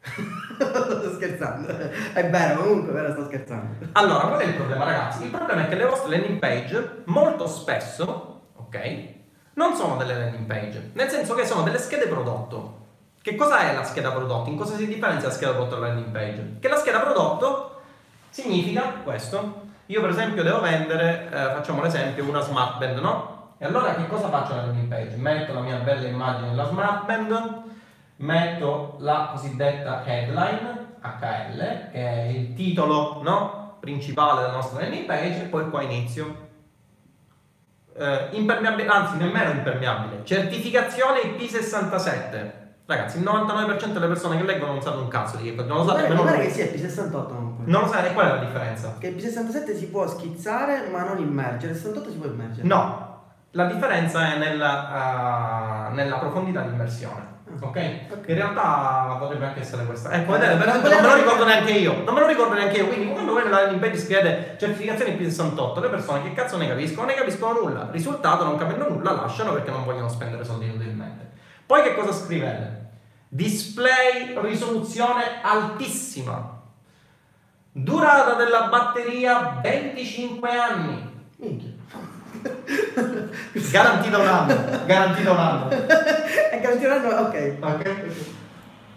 [0.56, 1.68] sto scherzando.
[2.14, 3.86] È vero, comunque, però sto scherzando.
[3.92, 5.24] Allora, qual è il problema, ragazzi?
[5.24, 9.08] Il problema è che le vostre landing page molto spesso, ok,
[9.54, 12.78] non sono delle landing page, nel senso che sono delle schede prodotto.
[13.20, 14.48] Che cosa è la scheda prodotto?
[14.48, 16.56] In cosa si differenzia la scheda prodotto dalla landing page?
[16.58, 17.80] Che la scheda prodotto
[18.30, 19.68] significa questo.
[19.90, 23.54] Io per esempio devo vendere, eh, facciamo l'esempio, una smart band, no?
[23.58, 25.16] E allora che cosa faccio nella landing page?
[25.16, 27.62] Metto la mia bella immagine della smart band,
[28.18, 33.78] metto la cosiddetta headline HL, che è il titolo no?
[33.80, 36.48] principale della nostra landing page, e poi qua inizio.
[37.92, 42.59] Eh, impermeabile, anzi nemmeno impermeabile, certificazione IP67.
[42.90, 45.68] Ragazzi, il 99% delle persone che leggono non sanno un cazzo di che cosa.
[45.68, 46.24] Non lo sanno.
[46.24, 47.64] Non che sia IP68 comunque.
[47.66, 48.96] Non lo sai, e qual è la differenza?
[48.98, 52.66] Che IP67 si può schizzare ma non immergere, il 68 si può immergere.
[52.66, 53.22] No,
[53.52, 57.28] la differenza è nella, uh, nella profondità di immersione.
[57.60, 58.08] Okay?
[58.10, 58.28] ok?
[58.28, 60.10] In realtà potrebbe anche essere questa.
[60.10, 62.02] Ecco, vedete, non me lo ricordo neanche io.
[62.02, 62.88] Non me lo ricordo neanche io.
[62.88, 67.06] Quindi quando voi nella landing scrivete certificazione P68, le persone che cazzo ne capiscono?
[67.06, 67.88] Ne capiscono nulla.
[67.92, 71.28] Risultato, non capendo nulla, lasciano perché non vogliono spendere soldi inutilmente.
[71.66, 72.79] Poi che cosa scrivete?
[73.32, 76.58] Display risoluzione altissima.
[77.70, 81.24] Durata della batteria 25 anni.
[81.36, 81.70] Minchia.
[83.70, 84.84] Garantita un anno.
[84.84, 85.68] Garantita un anno.
[85.68, 87.56] È garantita un anno, ok.
[87.60, 88.06] Ok.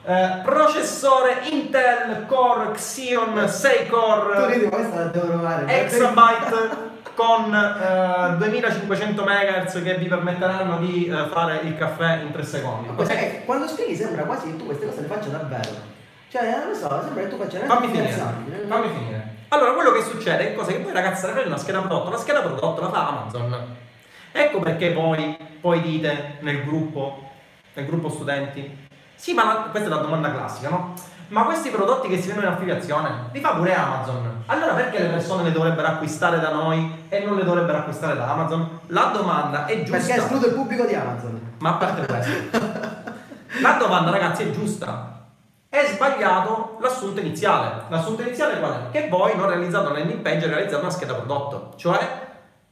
[0.05, 7.53] Eh, processore Intel Core Xeon 6 core tu ridi, questa la devo provare exabyte con
[7.53, 13.45] eh, 2500 MHz che vi permetteranno di eh, fare il caffè in 3 secondi okay.
[13.45, 15.91] quando spieghi sembra quasi che tu queste cose le faccia davvero
[16.29, 18.11] cioè non lo so sembra che tu faccia fammi finire
[18.67, 22.09] fammi finire allora, quello che succede è cosa che voi ragazzi avete una scheda prodotto,
[22.09, 23.75] la scheda prodotto la fa Amazon.
[24.31, 27.29] Ecco perché voi poi dite nel gruppo,
[27.73, 30.95] nel gruppo studenti, sì, ma la, questa è la domanda classica, no?
[31.29, 34.43] Ma questi prodotti che si vendono in affiliazione li fa pure Amazon.
[34.45, 38.29] Allora perché le persone le dovrebbero acquistare da noi e non le dovrebbero acquistare da
[38.29, 38.79] Amazon?
[38.87, 39.97] La domanda è giusta.
[39.97, 41.55] Perché esclude il pubblico di Amazon.
[41.59, 42.31] Ma a parte questo.
[43.61, 45.13] la domanda, ragazzi, è giusta
[45.73, 47.85] è sbagliato l'assunto iniziale.
[47.87, 48.91] L'assunto iniziale qual è?
[48.91, 51.73] Che voi non realizzate una landing page, realizzate una scheda prodotto.
[51.77, 51.97] Cioè,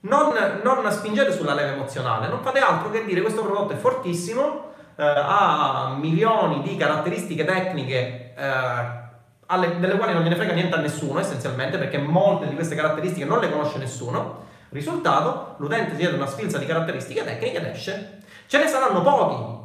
[0.01, 0.31] non,
[0.63, 5.03] non, spingete sulla leva emozionale, non fate altro che dire questo prodotto è fortissimo, eh,
[5.03, 9.09] ha milioni di caratteristiche tecniche eh,
[9.47, 13.25] alle, delle quali non gliene frega niente a nessuno essenzialmente perché molte di queste caratteristiche
[13.25, 14.49] non le conosce nessuno.
[14.69, 18.19] Risultato, l'utente chiede una sfilza di caratteristiche tecniche ed esce.
[18.47, 19.59] Ce ne saranno pochi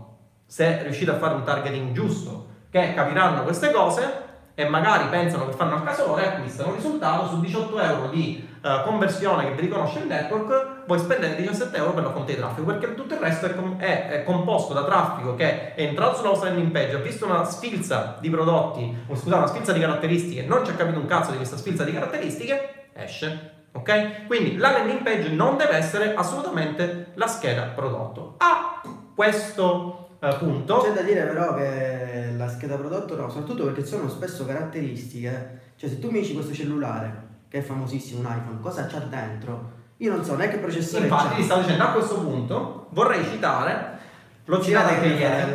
[0.47, 4.25] se riuscite a fare un targeting giusto che capiranno queste cose
[4.59, 8.83] e magari pensano che fanno il casore, acquistano il risultato su 18 euro di uh,
[8.85, 12.65] conversione che vi riconosce il network, voi spendete 17 euro per la fonte di traffico,
[12.65, 16.31] perché tutto il resto è, com- è, è composto da traffico che è entrato sulla
[16.31, 20.43] vostra landing page, ha visto una sfilza di prodotti, o scusate, una sfilza di caratteristiche,
[20.47, 23.53] non ci ha capito un cazzo di questa sfilza di caratteristiche, esce.
[23.73, 24.27] Ok?
[24.27, 28.37] Quindi la landing page non deve essere assolutamente la scheda prodotto.
[28.39, 28.81] A
[29.15, 30.79] questo eh, punto.
[30.79, 35.61] C'è da dire però che la scheda prodotto no, soprattutto perché sono spesso caratteristiche.
[35.77, 39.73] Cioè se tu mi dici questo cellulare, che è famosissimo, un iPhone, cosa c'ha dentro?
[39.99, 41.35] Io non so, è che processore Infatti, c'ha.
[41.35, 43.99] ti stavo dicendo, a questo punto vorrei citare,
[44.45, 45.51] l'ho citata anche ieri,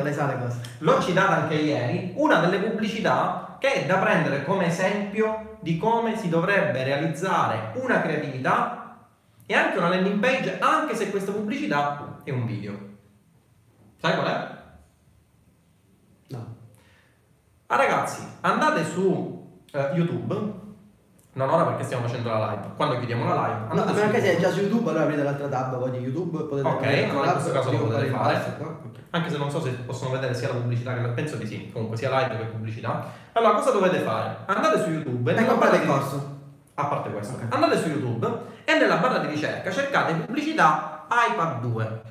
[0.80, 6.18] l'ho citata anche ieri, una delle pubblicità che è da prendere come esempio di come
[6.18, 9.06] si dovrebbe realizzare una creatività
[9.46, 12.90] e anche una landing page, anche se questa pubblicità è un video.
[14.02, 14.48] Sai qual è?
[16.30, 16.56] No.
[17.68, 20.60] Ah ragazzi, andate su eh, YouTube.
[21.34, 22.74] Non ora perché stiamo facendo la live.
[22.76, 25.24] Quando chiudiamo la live, No, andate su anche se è già su YouTube, allora aprite
[25.24, 28.34] l'altra tab poi di YouTube, potete Ok, allora in questo caso lo potete fare.
[28.34, 28.90] basso.
[29.12, 31.70] Anche se non so se possono vedere sia la pubblicità che la penso di sì,
[31.72, 33.06] comunque sia live che pubblicità.
[33.34, 34.38] Allora, cosa dovete fare?
[34.46, 36.40] Andate su YouTube E comprate il corso.
[36.74, 37.54] A parte questo, Ok.
[37.54, 38.28] andate su YouTube
[38.66, 42.02] e nella barra di ricerca cercate pubblicità iPad 2.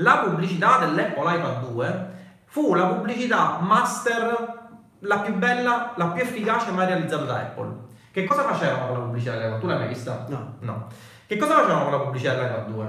[0.00, 2.06] La pubblicità dell'Apple iPad 2
[2.44, 4.68] fu la pubblicità master,
[5.00, 7.86] la più bella, la più efficace mai realizzata da Apple.
[8.12, 9.60] Che cosa facevano con la pubblicità dell'iPad?
[9.60, 10.24] Tu l'hai mai vista?
[10.28, 10.54] No.
[10.60, 10.86] No.
[11.26, 12.86] Che cosa facevano con la pubblicità dell'iPad 2?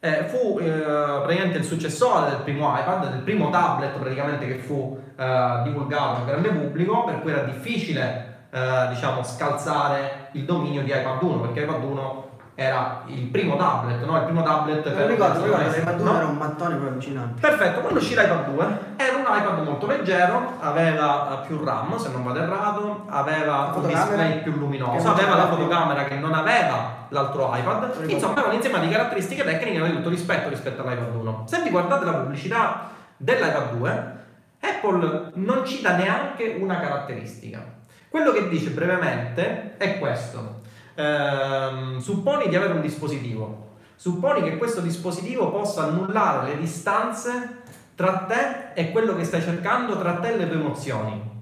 [0.00, 4.98] Eh, fu eh, praticamente il successore del primo iPad, del primo tablet praticamente che fu
[5.14, 10.90] eh, divulgato al grande pubblico, per cui era difficile eh, diciamo scalzare il dominio di
[10.90, 12.25] iPad 1, perché iPad 1
[12.58, 14.16] era il primo tablet, no?
[14.16, 16.10] Il primo tablet Non ricordo, ricordo per l'iPad no?
[16.10, 17.40] 2 era un mattone proprio allucinante.
[17.40, 22.24] Perfetto, quando uscì l'iPad 2 era un iPad molto leggero, aveva più RAM se non
[22.24, 27.90] vado errato, aveva un display più luminoso, aveva la fotocamera che non aveva l'altro iPad,
[27.90, 28.10] Ricordo.
[28.10, 31.44] insomma aveva un insieme di caratteristiche tecniche di tutto rispetto rispetto all'iPad 1.
[31.46, 32.88] Se vi guardate la pubblicità
[33.18, 34.14] dell'iPad 2,
[34.60, 37.62] Apple non ci dà neanche una caratteristica.
[38.08, 40.64] Quello che dice brevemente è questo.
[40.98, 48.24] Ehm, supponi di avere un dispositivo, supponi che questo dispositivo possa annullare le distanze tra
[48.26, 51.34] te e quello che stai cercando, tra te e le tue emozioni.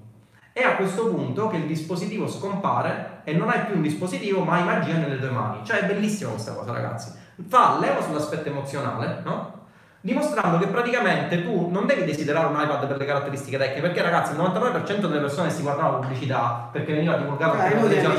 [0.51, 4.55] È a questo punto che il dispositivo scompare e non hai più un dispositivo, ma
[4.55, 5.65] hai magia nelle tue mani.
[5.65, 7.11] Cioè è bellissima questa cosa, ragazzi.
[7.47, 9.64] Fa leva sull'aspetto emozionale, no?
[10.05, 14.33] Dimostrando che praticamente tu non devi desiderare un iPad per le caratteristiche tecniche, perché ragazzi
[14.33, 17.23] il 99% delle persone si guardava la pubblicità perché veniva che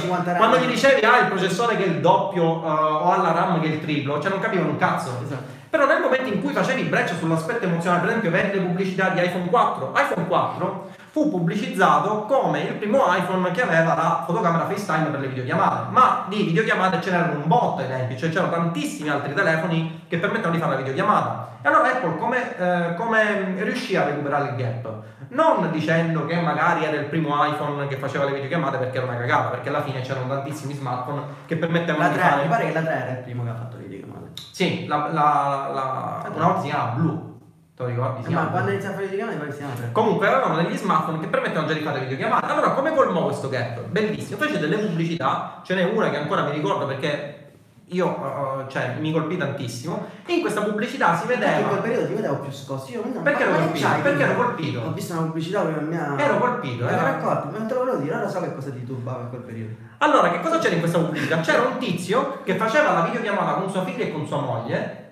[0.01, 0.37] 50 anni.
[0.37, 3.61] Quando gli dicevi ah il processore che è il doppio eh, o ha la RAM
[3.61, 5.11] che è il triplo, cioè non capivano un cazzo.
[5.23, 5.45] Esatto.
[5.71, 9.25] Però nel momento in cui facevi breccia sull'aspetto emozionale, per esempio vedi le pubblicità di
[9.25, 15.07] iPhone 4, iPhone 4 fu pubblicizzato come il primo iPhone che aveva la fotocamera FaceTime
[15.07, 19.09] per le videochiamate, ma di videochiamate ce n'erano un botto ai tempi, cioè c'erano tantissimi
[19.09, 21.49] altri telefoni che permettevano di fare la videochiamata.
[21.63, 24.93] E allora Apple come, eh, come riuscì a recuperare il gap?
[25.29, 29.17] Non dicendo che magari era il primo iPhone che faceva le videochiamate perché era una
[29.17, 32.43] cagata, perché alla fine c'erano tantissimi smartphone che permettevano La di 3, fare...
[32.43, 34.27] mi pare che la 3 era il primo che ha fatto le videochiamate.
[34.53, 37.35] Sì, la, la, la- una volta si chiamava Blue,
[37.77, 38.25] te lo ricordi?
[38.25, 38.73] Si Ma quando Blue.
[38.73, 39.89] inizia a fare le videochiamate che siano 3.
[39.93, 42.53] Comunque avevano degli smartphone che permettono già di fare videochiamate.
[42.53, 43.81] Allora, come colmò questo gap?
[43.81, 44.39] Bellissimo.
[44.39, 47.45] Fece delle pubblicità, ce n'è una che ancora mi ricordo perché
[47.91, 50.07] io, uh, cioè, mi colpì tantissimo.
[50.27, 51.81] In questa pubblicità si Perché in quel vedeva.
[51.83, 52.91] periodo ti vedevo più scosso.
[52.91, 53.89] Io non Perché ero colpito?
[54.03, 54.93] Perché ero Ho colpito?
[54.93, 56.15] visto una pubblicità che mi ha.
[56.19, 56.95] Ero colpito, Mi eh.
[56.95, 59.43] ero accorto, non te lo volevo dire, ora so che cosa ti turbava in quel
[59.43, 59.75] periodo.
[59.99, 61.41] Allora, che cosa c'era in questa pubblicità?
[61.41, 65.06] C'era un tizio che faceva la videochiamata con sua figlia e con sua moglie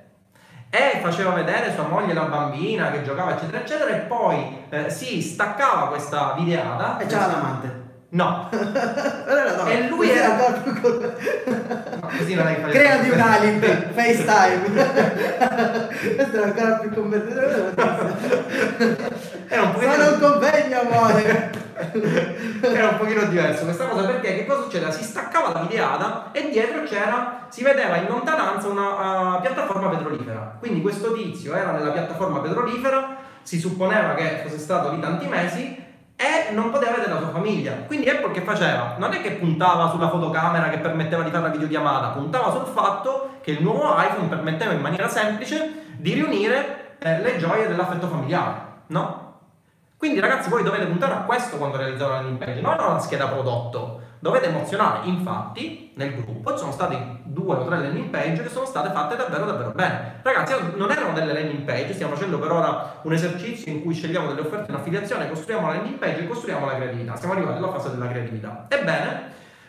[0.75, 5.23] e faceva vedere sua moglie la bambina che giocava eccetera eccetera e poi eh, si
[5.23, 7.83] staccava questa videata E c'era l'amante.
[8.09, 9.71] no donna.
[9.71, 11.15] E lui era- più col-
[12.01, 14.63] No, così non hai fatto Creati un alibi, FaceTime.
[16.17, 17.73] Questo era ancora più convertito.
[19.49, 21.63] Era un Sono un pochino convegno, amore.
[22.63, 24.91] era un pochino diverso questa cosa perché che cosa succedeva?
[24.91, 30.57] Si staccava la videata e dietro c'era, si vedeva in lontananza una uh, piattaforma petrolifera.
[30.59, 35.83] Quindi questo tizio era nella piattaforma petrolifera, si supponeva che fosse stato lì tanti mesi
[36.17, 37.73] e non poteva vedere la sua famiglia.
[37.87, 38.95] Quindi Apple che faceva?
[38.99, 43.39] Non è che puntava sulla fotocamera che permetteva di fare la videochiamata, puntava sul fatto
[43.43, 48.55] che il nuovo iPhone permetteva in maniera semplice di riunire eh, le gioie dell'affetto familiare,
[48.89, 49.24] no?
[50.05, 52.99] Quindi ragazzi voi dovete puntare a questo quando realizzate una landing page, non a una
[52.99, 54.03] scheda prodotto.
[54.19, 55.09] Dovete emozionare.
[55.09, 59.17] Infatti nel gruppo ci sono stati due o tre landing page che sono state fatte
[59.17, 60.21] davvero davvero bene.
[60.23, 64.27] Ragazzi non erano delle landing page, stiamo facendo per ora un esercizio in cui scegliamo
[64.27, 67.17] delle offerte in affiliazione, costruiamo la landing page e costruiamo la creatività.
[67.17, 68.67] Siamo arrivati alla fase della creatività.
[68.69, 69.23] Ebbene,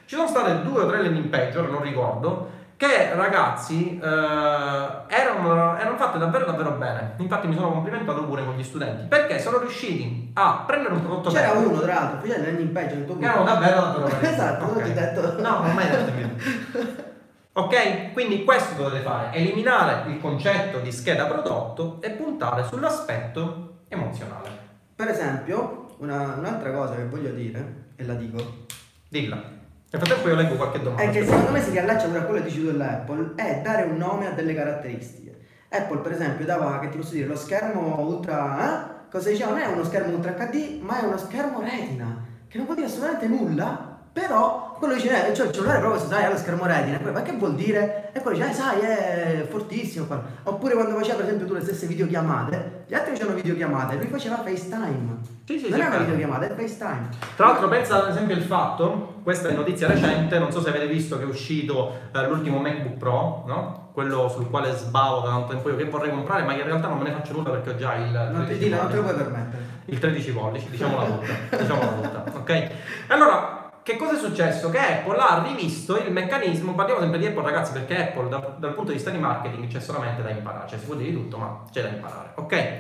[0.04, 5.78] ci sono state due o tre landing page, ora non ricordo, che ragazzi eh, erano,
[5.78, 7.14] erano, fatte davvero davvero bene.
[7.18, 11.30] Infatti mi sono complimentato pure con gli studenti perché sono riusciti a prendere un prodotto
[11.30, 11.70] C'era bello.
[11.70, 14.34] uno tra l'altro, faceva landing page nel tuo Erano davvero davvero bene.
[14.34, 14.76] esatto, okay.
[14.76, 15.42] non ti ho detto.
[15.42, 17.14] No, non mai detto niente.
[17.54, 18.12] Ok?
[18.12, 24.50] Quindi questo dovete fare, eliminare il concetto di scheda prodotto e puntare sull'aspetto emozionale.
[24.94, 28.66] Per esempio, una, un'altra cosa che voglio dire, e la dico.
[29.08, 29.55] Dilla.
[29.96, 31.04] Nel frattempo io leggo qualche domanda.
[31.04, 33.84] È che secondo me si riallaccia pure a quello che dici tu dell'Apple, è dare
[33.84, 35.38] un nome a delle caratteristiche.
[35.70, 38.60] Apple per esempio dava, che ti posso dire, lo schermo ultra...
[38.60, 38.94] Eh?
[39.10, 39.52] Cosa diceva?
[39.52, 42.90] Non è uno schermo ultra HD, ma è uno schermo retina, che non vuol dire
[42.90, 46.66] assolutamente nulla, però quello dice, eh, cioè il cellulare proprio se sai ha lo schermo
[46.66, 48.10] retina, poi ma che vuol dire?
[48.14, 50.08] E poi dice, eh sai, è fortissimo.
[50.44, 54.38] Oppure quando faceva per esempio tu le stesse videochiamate, gli altri facevano videochiamate, lui faceva
[54.38, 55.18] FaceTime.
[55.46, 57.10] Sì, sì, non sì, è una videochiamata, è FaceTime.
[57.36, 60.88] Tra l'altro pensa ad esempio il fatto, questa è notizia recente, non so se avete
[60.88, 63.90] visto che è uscito eh, l'ultimo MacBook Pro, no?
[63.94, 66.98] Quello sul quale sbavo da tanto tempo io che vorrei comprare, ma in realtà non
[66.98, 68.12] me ne faccio nulla perché ho già il...
[68.12, 69.64] Non ti, non te lo puoi permettere.
[69.86, 72.70] Il 13 pollici, diciamo la tutta, diciamo la tutta, ok?
[73.08, 73.55] Allora,
[73.86, 74.72] che cosa è successo?
[74.72, 78.74] Che Apple ha rivisto il meccanismo, parliamo sempre di Apple ragazzi perché Apple da, dal
[78.74, 81.38] punto di vista di marketing c'è solamente da imparare, cioè si può dire di tutto
[81.38, 82.78] ma c'è da imparare, ok?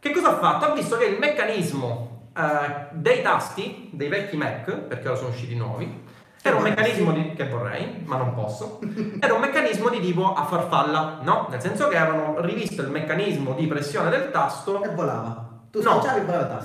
[0.00, 0.64] Che cosa ha fatto?
[0.64, 5.54] Ha visto che il meccanismo uh, dei tasti, dei vecchi Mac, perché ora sono usciti
[5.54, 6.02] nuovi,
[6.42, 8.80] era un meccanismo di, che vorrei, ma non posso,
[9.20, 11.46] era un meccanismo di tipo a farfalla, no?
[11.50, 15.51] Nel senso che avevano rivisto il meccanismo di pressione del tasto e volava.
[15.72, 16.02] Tu no,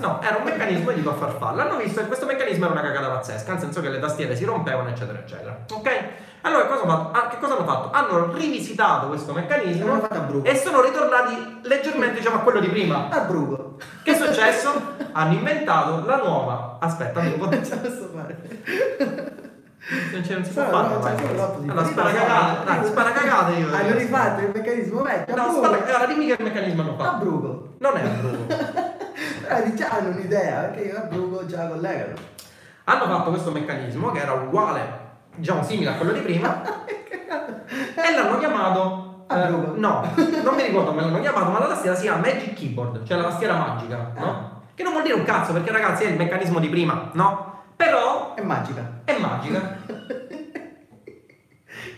[0.00, 1.62] no, era un meccanismo di a farfalla.
[1.62, 4.44] Hanno visto che questo meccanismo era una cagata pazzesca, nel senso che le tastiere si
[4.44, 5.64] rompevano, eccetera, eccetera.
[5.72, 5.88] Ok?
[6.42, 7.18] Allora, cosa fatto?
[7.18, 7.90] Ah, che cosa hanno fatto?
[7.90, 10.06] Hanno rivisitato questo meccanismo
[10.42, 13.08] e sono ritornati leggermente, diciamo, a quello di prima.
[13.08, 13.78] A Brugo.
[14.02, 14.96] Che è successo?
[15.12, 16.76] hanno inventato la nuova.
[16.78, 18.36] Aspetta, non posso fare.
[20.12, 20.88] Non c'è, non si può fare.
[20.88, 23.74] No, no, allora, spara cagate, dai, spara cagate io.
[23.74, 25.34] Hanno rifatto il meccanismo vecchio.
[25.34, 27.08] No, spara, allora dimmi che meccanismo hanno fatto.
[27.08, 27.68] A Brugo.
[27.78, 28.86] Non è a Brugo.
[29.48, 32.14] eh, già hanno un'idea, perché io a Brugo già collegano.
[32.84, 34.82] Hanno fatto questo meccanismo che era uguale,
[35.34, 40.10] diciamo simile a quello di prima, e l'hanno chiamato eh, no,
[40.42, 43.24] non mi ricordo come l'hanno chiamato, ma la tastiera si chiama Magic Keyboard, cioè la
[43.24, 44.26] tastiera magica, no?
[44.26, 44.56] Eh.
[44.74, 47.64] Che non vuol dire un cazzo, perché ragazzi è il meccanismo di prima, no?
[47.76, 48.34] Però...
[48.34, 49.00] È magica.
[49.04, 49.76] È magica.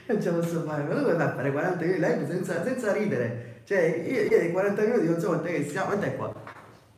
[0.07, 3.63] non ce la posso fare, ma tu puoi fare 40 minuti live senza, senza ridere.
[3.65, 6.33] Cioè, io, io dei 40 minuti non so quanto è che siamo, quanto è qua?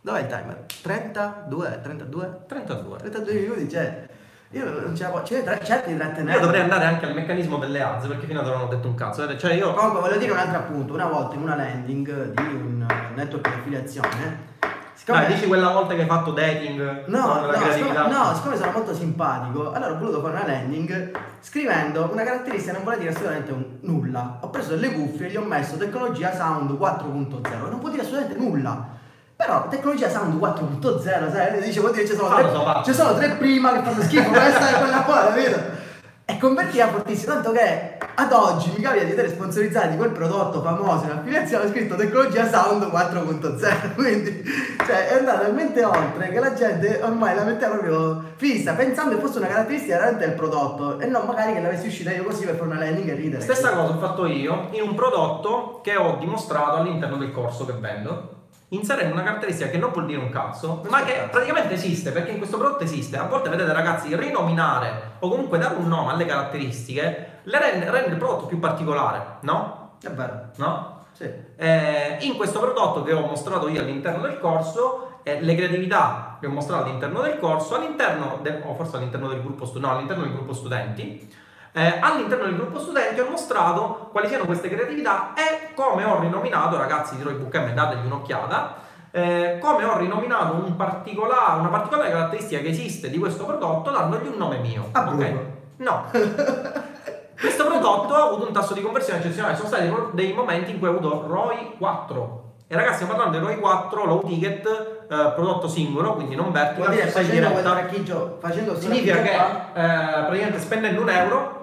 [0.05, 0.65] Dov'è il timer?
[0.83, 1.81] 32?
[1.81, 2.41] 32?
[2.49, 2.99] 32.
[2.99, 4.09] 32 minuti, cioè.
[4.51, 5.27] Io non ce la posso.
[5.27, 6.39] Cioè, certo di trattenere.
[6.39, 8.89] Io dovrei andare anche al meccanismo delle ads perché fino ad ora non ho detto
[8.89, 9.39] un cazzo.
[9.39, 9.73] Cioè io.
[9.73, 10.93] Comunque voglio dire un altro appunto.
[10.93, 12.85] Una volta in una landing di un
[13.15, 14.51] network di affiliazione.
[14.95, 15.25] Siccome...
[15.25, 17.07] Ah, dici quella volta che hai fatto dating?
[17.07, 21.11] No, no, siccome, no, siccome sono molto simpatico, allora ho voluto fare una landing
[21.41, 24.39] scrivendo una caratteristica che non vuole dire assolutamente un, nulla.
[24.43, 28.39] Ho preso delle cuffie e gli ho messo tecnologia sound 4.0 non vuol dire assolutamente
[28.39, 29.01] nulla.
[29.45, 31.61] Però tecnologia sound 4.0, sai?
[31.61, 34.79] Dice, vuol dire ci sono, tre, ci sono tre prima che fanno schifo, questa e
[34.79, 35.61] quella poi, capito?
[36.25, 40.63] E convertiva fortissimo, tanto che ad oggi mi capita di vedere sponsorizzati di quel prodotto
[40.63, 44.45] famoso in affiliazione scritto tecnologia sound 4.0 quindi
[44.87, 49.21] cioè è andato talmente oltre che la gente ormai la metteva proprio fissa pensando che
[49.23, 52.57] fosse una caratteristica veramente del prodotto e non magari che l'avessi uscita io così per
[52.57, 56.17] fare una landing e ridere stessa cosa ho fatto io in un prodotto che ho
[56.21, 58.41] dimostrato all'interno del corso che vendo
[58.73, 62.39] inserendo una caratteristica che non vuol dire un cazzo, ma che praticamente esiste, perché in
[62.39, 63.17] questo prodotto esiste.
[63.17, 68.11] A volte vedete ragazzi, rinominare o comunque dare un nome alle caratteristiche le rende, rende
[68.11, 69.97] il prodotto più particolare, no?
[70.01, 70.51] È vero.
[70.57, 71.05] No?
[71.13, 71.31] Sì.
[71.57, 76.47] Eh, in questo prodotto che ho mostrato io all'interno del corso, eh, le creatività che
[76.47, 80.33] ho mostrato all'interno del corso, all'interno, de- o forse all'interno del gruppo, no, all'interno del
[80.33, 81.31] gruppo studenti,
[81.73, 86.77] eh, all'interno del gruppo studenti ho mostrato quali siano queste creatività e come ho rinominato,
[86.77, 88.75] ragazzi di Roybook M, dategli un'occhiata,
[89.11, 94.27] eh, come ho rinominato un particolare, una particolare caratteristica che esiste di questo prodotto dandogli
[94.27, 94.89] un nome mio.
[94.93, 95.35] Ah, ok?
[95.77, 96.05] No.
[97.41, 100.89] questo prodotto ha avuto un tasso di conversione eccezionale, sono stati dei momenti in cui
[100.89, 102.41] ho avuto ROI 4.
[102.67, 106.91] E ragazzi, stiamo parlando di ROI 4, low ticket, eh, prodotto singolo, quindi non vertical.
[106.91, 111.61] Dire, facendo facendo significa che eh, praticamente spendendo un euro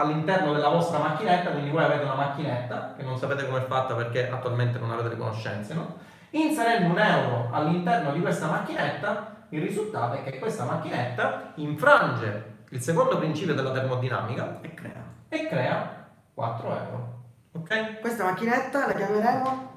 [0.00, 3.94] all'interno della vostra macchinetta, quindi voi avete una macchinetta che non sapete come è fatta
[3.94, 5.96] perché attualmente non avete le conoscenze, no?
[6.30, 12.80] Inserendo un euro all'interno di questa macchinetta, il risultato è che questa macchinetta infrange il
[12.80, 15.02] secondo principio della termodinamica E crea.
[15.28, 17.18] e crea 4 euro.
[17.52, 18.00] Ok?
[18.00, 19.68] Questa macchinetta la chiameremo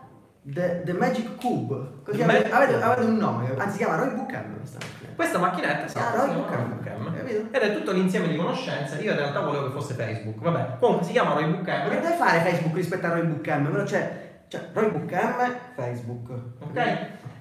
[0.43, 2.01] The, the Magic Cube.
[2.03, 5.15] Così avete, Magic avete- avete un nome, anzi si chiama Roy Book M questa macchinetta.
[5.15, 6.25] Questa macchinetta Ah, si chiama M.
[6.25, 7.12] Roy Book M.
[7.23, 7.47] Capito?
[7.51, 9.01] ed è tutto l'insieme di conoscenze.
[9.01, 10.39] Io in realtà volevo che fosse Facebook.
[10.39, 12.01] Vabbè, comunque si chiama Roy Book Ma che M.
[12.01, 13.71] deve fare Facebook rispetto a Roy Book M?
[13.71, 16.29] Però c'è, c'è Roy Book M, Facebook.
[16.59, 16.77] Ok?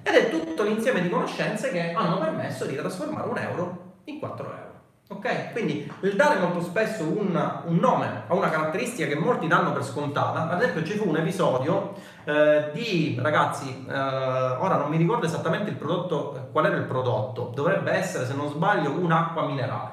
[0.03, 4.45] Ed è tutto l'insieme di conoscenze che hanno permesso di trasformare un euro in 4
[4.45, 4.71] euro.
[5.09, 5.51] Ok?
[5.51, 9.83] Quindi il dare molto spesso un, un nome a una caratteristica che molti danno per
[9.83, 11.93] scontata, ad esempio ci fu un episodio
[12.25, 17.51] eh, di ragazzi, eh, ora non mi ricordo esattamente il prodotto, qual era il prodotto,
[17.53, 19.91] dovrebbe essere se non sbaglio un'acqua minerale.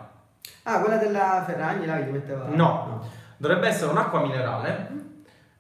[0.65, 2.45] Ah, quella della Ferragni là che metteva.
[2.49, 3.01] No.
[3.37, 4.99] Dovrebbe essere un'acqua minerale.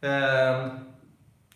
[0.00, 0.86] Ehm,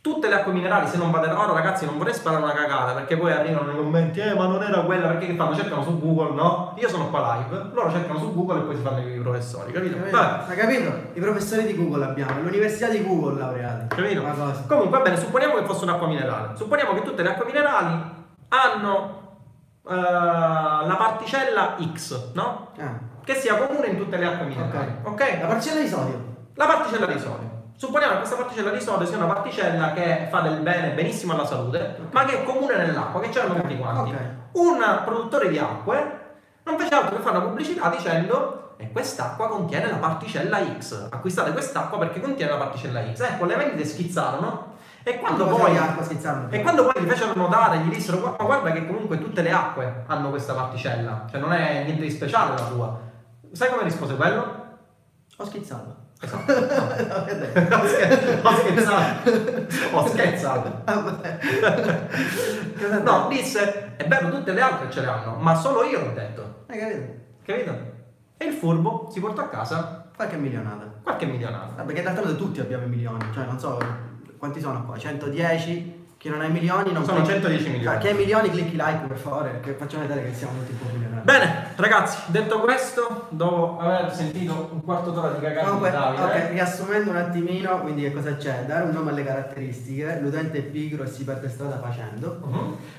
[0.05, 3.17] tutte le acque minerali, se non vado ora ragazzi non vorrei sparare una cagata perché
[3.17, 5.55] poi arrivano nei commenti, eh ma non era quella perché che fanno?
[5.57, 6.75] Cercano su Google, no?
[6.77, 9.97] Io sono qua live, loro cercano su Google e poi si fanno i professori, capito?
[9.97, 10.15] Capito?
[10.15, 10.93] Vabbè, Hai capito?
[11.15, 13.95] I professori di Google abbiamo, l'università di Google laureati.
[13.97, 14.21] capito?
[14.69, 16.49] Comunque va bene, supponiamo che fosse un'acqua minerale.
[16.55, 18.03] Supponiamo che tutte le acque minerali
[18.49, 19.23] hanno
[19.89, 22.69] eh, la particella X, no?
[22.79, 25.11] Ah, Che sia comune in tutte le acque minerali, ok.
[25.13, 25.39] ok?
[25.41, 26.25] La parcella di sodio.
[26.57, 27.54] La particella di sodio.
[27.77, 31.45] Supponiamo che questa particella di sodio sia una particella che fa del bene benissimo alla
[31.45, 34.11] salute, ma che è comune nell'acqua, che c'erano tutti quanti.
[34.11, 34.19] Ok.
[34.53, 36.21] Un produttore di acque
[36.63, 41.09] non fece altro che fare una pubblicità dicendo e quest'acqua contiene la particella X.
[41.11, 43.21] Acquistate quest'acqua perché contiene la particella X.
[43.21, 44.73] Ecco, le vendite schizzarono
[45.03, 45.77] e quando poi
[46.51, 49.51] e quando poi gli fecero notare, gli dissero "Gua- ma guarda che comunque tutte le
[49.51, 53.01] acque hanno questa particella, cioè non è niente di speciale la tua.
[53.53, 54.63] Sai come rispose quello?
[55.37, 56.03] Ho schizzato.
[56.33, 59.31] Ho scher- ho scherzato.
[59.93, 60.83] Ho scherzato.
[63.03, 66.65] No, disse, è bello, tutte le altre ce le hanno, ma solo io l'ho detto.
[66.69, 67.13] Hai capito?
[67.45, 67.77] Capito?
[68.37, 70.85] E il furbo si portò a casa Qualche milionata.
[71.03, 71.81] qualche milionato.
[71.81, 73.79] Ah, perché d'altronde tutti abbiamo i milioni, cioè non so
[74.39, 75.94] quanti sono qua, 110,
[76.25, 77.97] chi non ha i milioni non Sono 110 milioni.
[77.97, 80.73] Ah, Chi ha i milioni clicchi like per favore, che facciamo vedere che siamo tutti
[80.73, 81.21] un po' milionari.
[81.23, 87.11] Bene, ragazzi, detto questo, dopo aver sentito un quarto d'ora di Comunque, Davide, ok, riassumendo
[87.11, 88.65] un attimino, quindi che cosa c'è?
[88.65, 92.41] Dare un nome alle caratteristiche, l'utente è pigro e si perde strada facendo.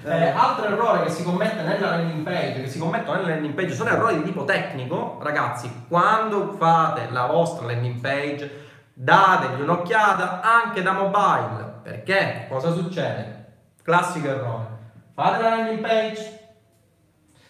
[0.04, 0.16] Eh.
[0.16, 3.74] Eh, altro errore che si commette nella landing page, che si commettono nella landing page,
[3.74, 5.18] sono errori di tipo tecnico.
[5.24, 8.64] Ragazzi, quando fate la vostra landing page,
[8.94, 11.65] dategli un'occhiata anche da mobile.
[11.86, 13.46] Perché cosa succede?
[13.84, 14.66] Classico errore.
[15.14, 16.40] Fate la landing page,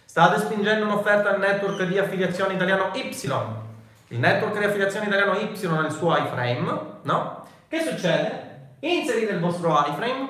[0.03, 3.15] state spingendo un'offerta al network di affiliazione italiano Y.
[4.09, 7.47] Il network di affiliazione italiano Y ha il suo iframe, no?
[7.69, 8.73] Che succede?
[8.79, 10.27] Inserite il vostro iframe,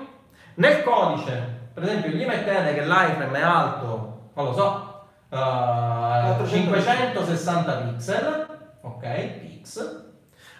[0.53, 7.75] nel codice, per esempio, gli mettete che l'iframe è alto, non lo so, eh, 560
[7.77, 8.47] pixel,
[8.81, 10.03] ok, pix.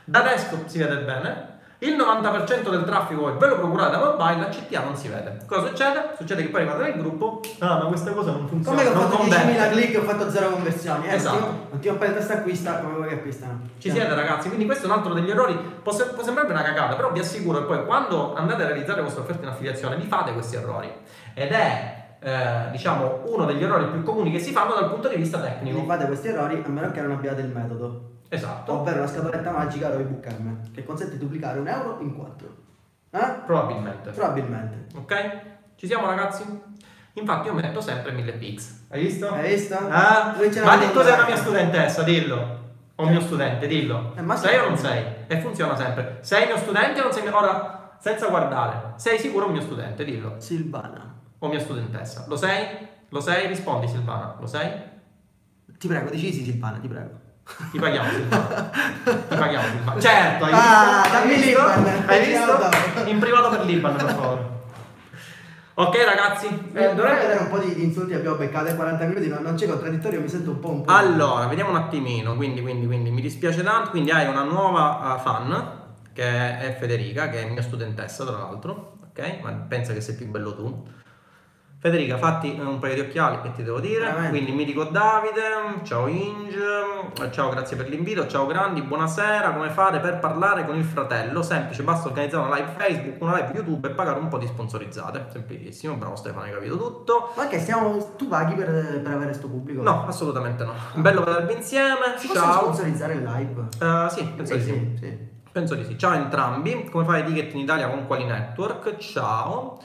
[0.04, 1.54] Da desktop si vede bene.
[1.86, 5.38] Il 90% del traffico voi ve lo procurate da mobile, a CTA non si vede.
[5.46, 6.10] Cosa succede?
[6.18, 8.78] Succede che poi arrivate nel gruppo, ah ma questa cosa non funziona.
[8.78, 11.08] Come che ho non fatto converte." 10.000 click e ho fatto 0 conversioni?
[11.08, 11.38] Eh, Esatto.
[11.70, 13.60] Non ti- non ho preso questa acquista come vuoi che acquistano.
[13.78, 16.64] Ci siete ragazzi, quindi questo è un altro degli errori, può, se- può sembrare una
[16.64, 19.96] cagata, però vi assicuro che poi quando andate a realizzare le vostre offerte in affiliazione
[19.98, 20.92] vi fate questi errori
[21.34, 25.16] ed è eh, diciamo uno degli errori più comuni che si fanno dal punto di
[25.18, 25.84] vista tecnico.
[25.86, 28.14] fate questi errori a meno che non abbiate il metodo.
[28.30, 32.64] Esatto, Ovvero la scatoletta magica Roybook M, che consente di duplicare un euro in 4.
[33.12, 33.34] Eh?
[33.46, 34.10] probabilmente.
[34.10, 34.98] Probabilmente.
[34.98, 35.42] Ok?
[35.76, 36.44] Ci siamo ragazzi?
[37.14, 38.84] Infatti io metto sempre 1000 pix.
[38.90, 39.30] Hai visto?
[39.30, 39.76] Hai visto?
[39.76, 41.26] Ah, ma tu sei una anche.
[41.26, 42.64] mia studentessa, dillo.
[42.96, 44.14] O un mio studente, dillo.
[44.18, 45.04] Eh, ma sei o non sei?
[45.28, 46.18] E funziona sempre.
[46.22, 47.38] Sei mio studente o non sei mio...
[47.38, 50.36] Ora, senza guardare, sei sicuro un mio studente, dillo.
[50.40, 51.22] Silvana.
[51.40, 52.26] O mia studentessa.
[52.28, 52.88] Lo sei?
[53.10, 53.48] Lo sei?
[53.48, 54.36] Rispondi Silvana.
[54.40, 54.72] Lo sei?
[55.78, 57.25] Ti prego, dici sì Silvana, ti prego.
[57.72, 58.70] Ti paghiamo Silvana.
[59.04, 60.00] Ti paghiamo Silvana.
[60.02, 61.62] Certo, hai Ah, visto?
[61.62, 62.08] Hai visto?
[62.08, 63.10] Hai visto?
[63.10, 64.54] In privato per l'Iban, per favore.
[65.78, 69.44] Ok ragazzi, Eh, dovrei vedere un po' di, insulti abbiamo beccato ai 40 minuti, non,
[69.44, 70.92] non c'è contraddittorio, mi sento un po' un po'.
[70.92, 72.36] Allora, vediamo un attimino.
[72.36, 73.90] Quindi, quindi, quindi mi dispiace tanto.
[73.90, 75.84] Quindi hai una nuova uh, fan
[76.14, 76.24] che
[76.60, 78.98] è Federica, che è mia studentessa, tra l'altro.
[79.10, 79.40] Ok?
[79.44, 80.88] Ma pensa che sei più bello tu.
[81.86, 84.06] Federica, fatti un paio di occhiali che ti devo dire.
[84.06, 84.30] Veramente?
[84.30, 86.58] Quindi mi dico Davide, ciao Inge,
[87.30, 91.44] ciao grazie per l'invito, ciao Grandi, buonasera, come fare per parlare con il fratello?
[91.44, 95.28] Semplice, basta organizzare una live Facebook, una live YouTube e pagare un po' di sponsorizzate.
[95.32, 97.34] Semplicissimo, bravo Stefano, hai capito tutto.
[97.38, 98.16] Ma che stiamo.
[98.16, 99.84] Tu paghi per, per avere sto pubblico?
[99.84, 100.74] No, assolutamente no.
[100.96, 102.16] Bello vedervi insieme.
[102.18, 102.62] Si possono Ciao.
[102.64, 103.68] sponsorizzare il live?
[103.80, 104.70] Eh, sì, penso di sì.
[104.70, 105.18] sì, sì.
[105.52, 106.00] Penso di sì.
[106.00, 106.90] Ciao a entrambi.
[106.90, 108.98] Come fai ticket in Italia con quali network?
[108.98, 109.78] Ciao.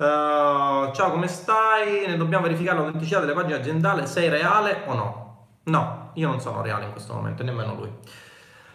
[0.00, 2.06] Uh, ciao, come stai?
[2.06, 5.46] Ne dobbiamo verificare l'autenticità delle pagine aziendali, sei reale o no?
[5.64, 7.92] No, io non sono reale in questo momento, nemmeno lui.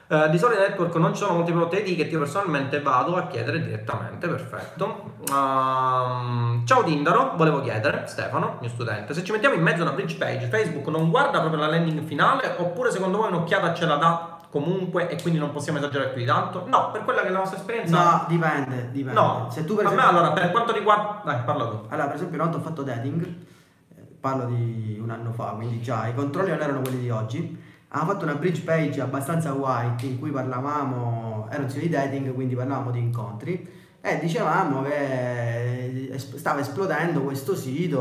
[0.08, 3.26] Uh, di solito network non ci sono molti prodotti ID che io personalmente vado a
[3.26, 5.14] chiedere direttamente, perfetto.
[5.22, 10.18] Uh, ciao Dindaro, volevo chiedere, Stefano, mio studente, se ci mettiamo in mezzo una bridge
[10.18, 14.35] page, Facebook non guarda proprio la landing finale oppure secondo voi un'occhiata ce la dà
[14.56, 16.64] comunque e quindi non possiamo esagerare più di tanto?
[16.68, 18.04] No, per quella che è la nostra esperienza.
[18.04, 19.20] No, dipende, dipende.
[19.20, 20.12] No, se tu per a esempio...
[20.12, 21.22] me allora per quanto riguarda...
[21.26, 21.86] Dai, parla tu.
[21.90, 25.82] Allora, per esempio, una volta ho fatto dating, eh, parlo di un anno fa, quindi
[25.82, 27.64] già i controlli non erano quelli di oggi
[27.96, 32.34] Abbiamo fatto una bridge page abbastanza white in cui parlavamo, era un sito di dating,
[32.34, 33.70] quindi parlavamo di incontri
[34.02, 38.00] e dicevamo che stava esplodendo questo sito,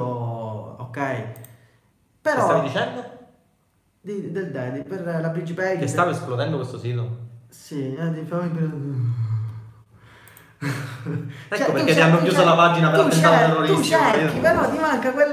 [0.79, 1.23] ok?
[2.21, 2.35] Però...
[2.35, 3.14] Che stavi dicendo?
[4.05, 5.79] Di, del dating, per la bridge page...
[5.79, 7.21] Che stava esplodendo questo sito?
[7.49, 9.13] Sì, eh, di fammi
[10.59, 13.81] Ecco cioè, perché ti hanno chiuso la pagina per attentato terroristico.
[13.81, 15.33] Tu cerchi, però ti manca quel...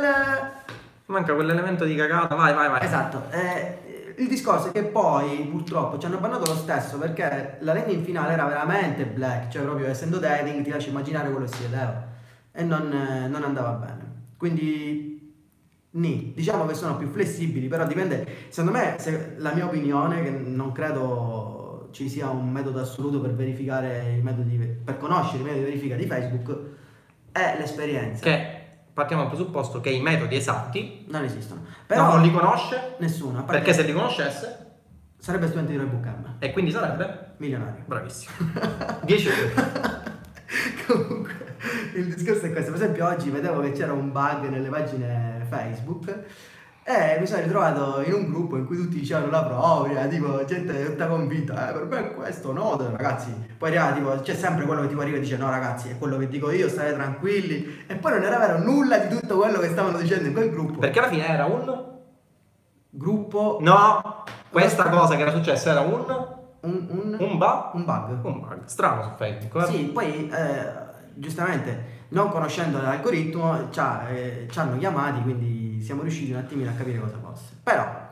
[1.07, 2.81] Manca quell'elemento di cagata, vai, vai, vai.
[2.81, 3.23] Esatto.
[3.31, 8.05] Eh, il discorso è che poi purtroppo ci hanno bannato lo stesso perché la landing
[8.05, 12.07] finale era veramente black, cioè proprio essendo dating ti lascia immaginare quello che si vedeva
[12.53, 12.87] e non,
[13.29, 14.11] non andava bene.
[14.37, 15.10] Quindi
[15.91, 20.29] ni, diciamo che sono più flessibili, però dipende, secondo me, se, la mia opinione, che
[20.29, 25.59] non credo ci sia un metodo assoluto per verificare i metodi, per conoscere i metodi
[25.59, 26.57] di verifica di Facebook,
[27.31, 28.23] è l'esperienza.
[28.23, 28.59] Che
[28.93, 31.65] partiamo dal presupposto che i metodi esatti non esistono.
[31.85, 33.43] Però non li conosce nessuno.
[33.43, 34.61] Perché se li conoscesse
[35.17, 36.35] sarebbe studente di Roybook M.
[36.39, 37.33] E quindi sarebbe?
[37.37, 37.83] Milionario.
[37.85, 38.33] Bravissimo.
[39.03, 40.09] 10 euro.
[40.87, 41.55] Comunque,
[41.95, 42.71] il discorso è questo.
[42.71, 46.25] Per esempio oggi vedevo che c'era un bug nelle pagine Facebook
[46.83, 50.85] e mi sono ritrovato in un gruppo in cui tutti dicevano la propria, tipo gente
[50.85, 53.31] tutta convinta, eh, per me è questo, no, ragazzi.
[53.55, 56.17] Poi arriva, tipo, c'è sempre quello che tipo arriva e dice no ragazzi, è quello
[56.17, 57.83] che dico io, state tranquilli.
[57.85, 60.79] E poi non era vero nulla di tutto quello che stavano dicendo in quel gruppo.
[60.79, 61.85] Perché alla fine era un
[62.89, 63.59] gruppo...
[63.61, 66.39] No, questa cosa che era successa era un...
[66.61, 67.71] Un, un, un, ba?
[67.73, 68.23] un bug.
[68.23, 68.65] Un bug.
[68.65, 69.67] Strano su Facebook.
[69.67, 69.71] Eh?
[69.71, 70.71] Sì, poi eh,
[71.15, 76.73] giustamente non conoscendo l'algoritmo ci, eh, ci hanno chiamati, quindi siamo riusciti un attimino a
[76.73, 77.57] capire cosa fosse.
[77.63, 78.09] Però,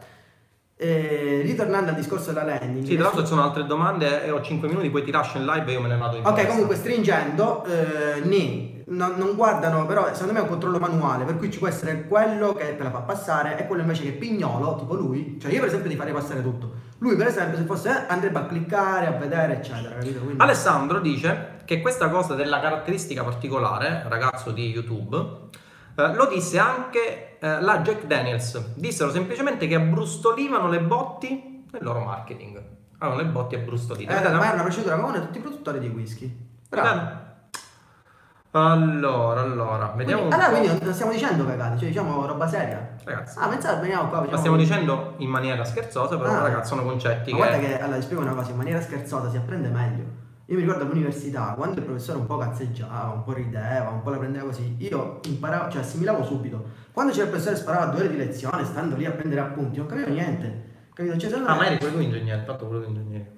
[0.77, 2.85] eh, ritornando al discorso della landing.
[2.85, 5.45] Sì, tra l'altro ci sono altre domande e ho 5 minuti, poi ti lascio in
[5.45, 6.51] live e io me ne vado in Ok, palestra.
[6.53, 11.37] comunque stringendo, eh, ni, no, non guardano, però secondo me è un controllo manuale, per
[11.37, 14.75] cui ci può essere quello che te la fa passare e quello invece che pignolo,
[14.77, 16.87] tipo lui, cioè io per esempio ti farei passare tutto.
[16.99, 20.19] Lui per esempio se fosse eh, andrebbe a cliccare, a vedere, eccetera, capito?
[20.19, 20.41] Quindi...
[20.41, 25.15] Alessandro dice che questa cosa della caratteristica particolare, ragazzo di YouTube,
[25.95, 28.73] eh, lo disse anche eh, la Jack Daniels.
[28.75, 32.61] Dissero semplicemente che abbrustolivano le botti nel loro marketing.
[32.97, 34.11] Avevano le botti abbrustolite.
[34.11, 36.47] Eh, ma era una procedura comune a tutti i produttori di whisky.
[36.67, 37.27] Bravo.
[38.51, 42.95] Allora, allora, vediamo quindi, Allora, quindi non stiamo dicendo cagate, cioè diciamo roba seria.
[43.03, 43.37] Ragazzi.
[43.37, 44.25] Ah, pensate, veniamo qua.
[44.27, 47.47] Ma stiamo dicendo in maniera scherzosa, però ah, ragazzi sono concetti ma che...
[47.47, 50.03] guarda che, allora, vi spiego una cosa, in maniera scherzosa si apprende meglio.
[50.47, 54.09] Io mi ricordo all'università, quando il professore un po' cazzeggiava, un po' rideva, un po'
[54.09, 56.65] la prendeva così, io imparavo, cioè assimilavo subito.
[56.91, 59.85] Quando c'era il professore sparava due ore di lezione, stando lì a prendere appunti, non
[59.85, 60.87] capivo niente.
[60.91, 61.17] Capito?
[61.17, 63.37] Cioè, ah, ma eri tu ingegnere, fatto tu ingegnere.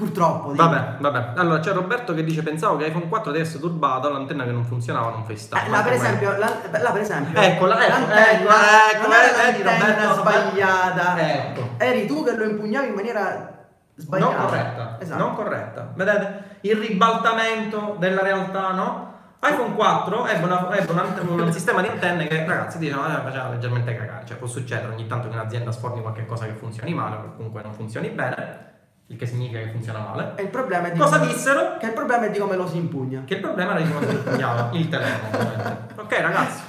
[0.00, 0.54] Purtroppo.
[0.54, 1.32] Vabbè, vabbè.
[1.36, 4.64] Allora c'è Roberto che dice: Pensavo che iPhone 4 deve essere turbato, l'antenna che non
[4.64, 5.66] funzionava non FaceTime.
[5.66, 9.48] Eh, là, per esempio, la, là, per esempio, ecco, la, ecco, l'antenna ecco, ecco, era
[9.48, 11.18] ecco, l'antenna sbagliata.
[11.18, 11.68] Ecco.
[11.76, 14.36] Eri tu che lo impugnavi in maniera sbagliata.
[14.36, 14.96] Non corretta.
[15.00, 15.22] Esatto.
[15.22, 15.92] Non corretta.
[15.94, 16.44] Vedete?
[16.62, 19.08] Il ribaltamento della realtà, no?
[19.42, 23.48] iPhone 4 ebbe, una, ebbe una, un sistema di antenne che ragazzi dicevano eh, faceva
[23.48, 27.16] leggermente cagare, cioè può succedere ogni tanto che un'azienda sforni qualche cosa che funzioni male
[27.16, 28.69] o comunque non funzioni bene,
[29.10, 30.32] il che significa che funziona male.
[30.36, 31.76] E il problema è di cosa come, dissero?
[31.78, 33.22] Che il problema è di come lo si impugna.
[33.24, 35.94] Che il problema era di come si impugnava il telefono, ovviamente.
[36.00, 36.62] Ok ragazzi.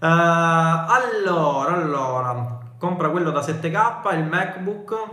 [0.00, 0.04] Uh,
[1.30, 5.08] allora, allora, compra quello da 7K, il MacBook.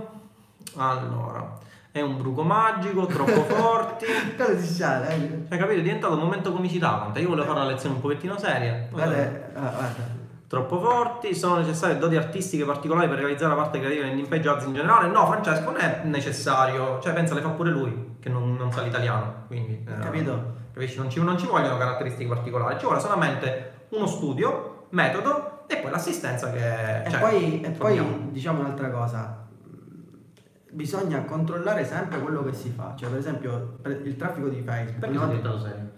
[0.78, 1.54] Allora,
[1.92, 4.08] è un bruco magico, troppo forti.
[4.36, 5.08] Cosa si sa?
[5.10, 5.46] Eh?
[5.48, 5.80] Hai capito?
[5.80, 7.12] È diventato un momento comicità.
[7.14, 8.88] Io volevo fare una lezione un pochettino seria.
[8.90, 10.19] Guarda, guarda.
[10.50, 14.66] Troppo forti, sono necessarie doti artistiche particolari per realizzare la parte creativa in page ads
[14.66, 15.08] in generale?
[15.08, 17.00] No, Francesco, non è necessario.
[17.00, 19.44] Cioè, pensa, le fa pure lui, che non, non sa l'italiano.
[19.46, 20.54] Quindi, eh, capito?
[20.74, 20.98] Capisci?
[20.98, 25.92] Non ci, non ci vogliono caratteristiche particolari, ci vuole solamente uno studio, metodo e poi
[25.92, 27.04] l'assistenza che...
[27.04, 29.46] E cioè, poi, e poi diciamo un'altra cosa,
[30.72, 32.96] bisogna controllare sempre quello che si fa.
[32.98, 34.98] Cioè, per esempio, il traffico di Facebook.
[34.98, 35.20] Perché no?
[35.20, 35.92] sei diventato serio?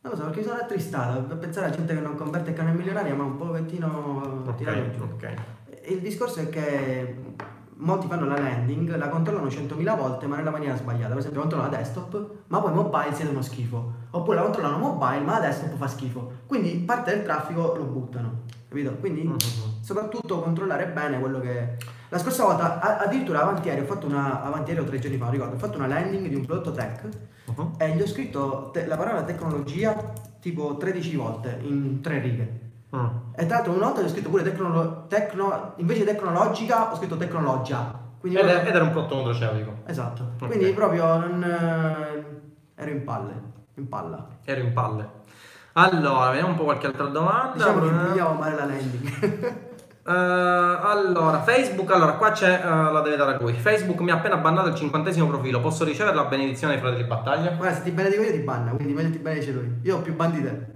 [0.00, 2.56] Non lo so, perché mi sono attristato per pensare a gente che non converte il
[2.56, 5.02] canale milionaria, ma un pochettino okay, tirato giù.
[5.14, 5.34] Okay.
[5.88, 7.16] Il discorso è che
[7.80, 11.08] molti fanno la landing, la controllano 100.000 volte ma nella maniera sbagliata.
[11.08, 13.92] Per esempio controllano la desktop, ma poi mobile siete uno schifo.
[14.10, 16.32] Oppure la controllano mobile, ma la desktop fa schifo.
[16.46, 18.42] Quindi parte del traffico lo buttano.
[18.68, 18.92] Capito?
[19.00, 19.36] Quindi Mhm.
[19.80, 21.76] soprattutto controllare bene quello che...
[22.10, 24.42] La scorsa volta, a- addirittura avanti ieri, ho fatto una...
[24.42, 27.06] Avanti ieri o tre giorni fa, ricordo, ho fatto una landing di un prodotto tech
[27.48, 27.72] Mhm.
[27.78, 29.94] e gli ho scritto te- la parola tecnologia
[30.40, 32.60] tipo 13 volte in tre righe.
[32.94, 33.06] Mm.
[33.34, 37.16] E tra l'altro una volta gli ho scritto pure tecnolo- tecno- invece tecnologica ho scritto
[37.16, 37.98] tecnologia.
[38.20, 39.72] Quindi Ed, proprio- ed era un prodotto nutraceutico.
[39.86, 40.30] Esatto.
[40.40, 40.46] Ok.
[40.46, 42.24] Quindi proprio non, eh,
[42.74, 43.32] ero in palle,
[43.74, 44.26] in palla.
[44.44, 45.10] Ero in palle.
[45.72, 47.52] Allora, vediamo un po' qualche altra domanda.
[47.54, 49.66] Diciamo che vogliamo fare la landing.
[50.08, 53.52] Eh, allora, Facebook, allora qua c'è, eh, la deve dare lui.
[53.52, 55.60] Facebook mi ha appena bannato il cinquantesimo profilo.
[55.60, 57.50] Posso ricevere la benedizione dei fratelli di battaglia?
[57.50, 59.80] Guarda, se ti benedico io ti banna, quindi meglio ti benedice lui.
[59.82, 60.66] Io ho più bandi di te.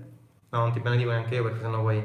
[0.50, 2.04] No, non ti benedico neanche io perché sennò poi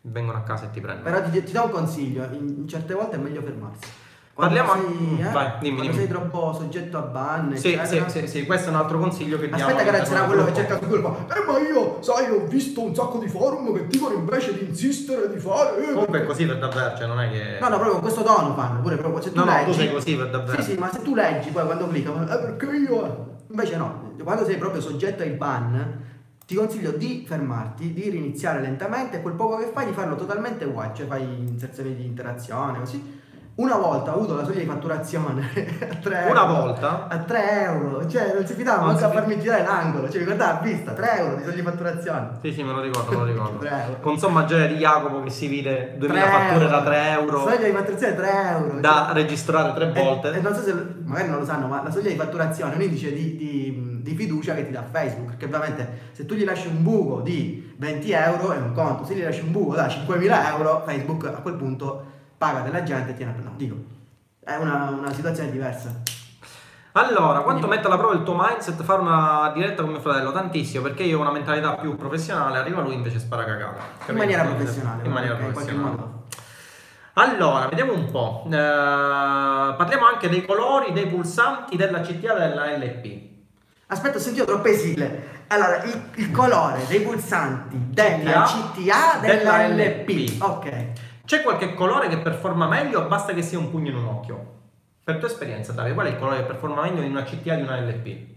[0.00, 1.08] vengono a casa e ti prendono.
[1.08, 3.88] Però ti, ti do un consiglio, in, in certe volte è meglio fermarsi.
[4.34, 5.94] Parliamo- sei, eh, vai, dimmi, quando dimmi.
[5.94, 8.08] sei troppo soggetto a ban, Sì, sì, eccetera.
[8.08, 9.70] sì, sì, questo è un altro consiglio che diamo.
[9.76, 12.82] Aspetta che c'era del quello che cerca su fa, Eh ma io, sai, ho visto
[12.82, 15.78] un sacco di forum che dicono invece di insistere di fare...
[15.88, 17.58] eh, Comunque è così per davvero, cioè non è che...
[17.60, 19.64] No, no, proprio con questo tono fanno, pure proprio se tu No, no, leggi...
[19.66, 20.62] tu sei così per davvero.
[20.62, 23.32] Sì, sì, ma se tu leggi poi quando clicca, eh perché io...
[23.50, 26.02] Invece no, quando sei proprio soggetto ai ban,
[26.44, 30.64] ti consiglio di fermarti, di riniziare lentamente e quel poco che fai di farlo totalmente
[30.64, 33.22] uguale, cioè fai inserzioni di interazione, così.
[33.56, 35.48] Una volta ho avuto la soglia di fatturazione
[35.88, 36.60] a 3 Una euro.
[36.60, 37.06] volta?
[37.06, 40.24] A 3 euro, cioè non si fidava manco si a farmi girare l'angolo, cioè mi
[40.24, 42.30] guardava a vista, 3 euro di soglia di fatturazione.
[42.42, 43.58] Sì, sì, me lo ricordo, me lo ricordo.
[43.62, 43.96] Bravo.
[44.00, 47.70] Con sommaggioia di Jacopo che si vide 2000 3 fatture da 3 euro Soglia di
[47.72, 48.80] fatturazione 3 euro.
[48.80, 49.14] da cioè.
[49.14, 50.32] registrare tre E- volte.
[50.34, 50.74] E, non so se
[51.04, 54.14] magari non lo sanno, ma la soglia di fatturazione è un indice di, di- di
[54.16, 55.28] fiducia che ti dà Facebook.
[55.28, 59.14] Perché ovviamente se tu gli lasci un buco di 20 euro è un conto, se
[59.14, 62.06] gli lasci un buco da 5.000 euro, Facebook a quel punto
[62.44, 63.76] paga della gente e tiene a No, dico,
[64.44, 66.02] è una, una situazione diversa.
[66.92, 70.30] Allora, quanto mette alla prova il tuo mindset fare una diretta con mio fratello?
[70.30, 73.80] Tantissimo, perché io ho una mentalità più professionale, arriva lui invece spara cagata.
[74.08, 75.04] In maniera professionale.
[75.04, 76.12] In maniera ok, in qualche professionale.
[77.14, 78.44] Allora, vediamo un po'.
[78.46, 83.32] Eh, parliamo anche dei colori dei pulsanti della CTA della LP.
[83.86, 85.42] Aspetta, ho sentito troppe sigle.
[85.48, 90.08] Allora, il, il colore dei pulsanti della CTA della, della LP.
[90.08, 90.42] LP.
[90.42, 91.03] Ok.
[91.24, 94.52] C'è qualche colore che performa meglio o basta che sia un pugno in un occhio?
[95.02, 97.62] Per tua esperienza, Davide, qual è il colore che performa meglio in una CTA di
[97.62, 98.32] una LP?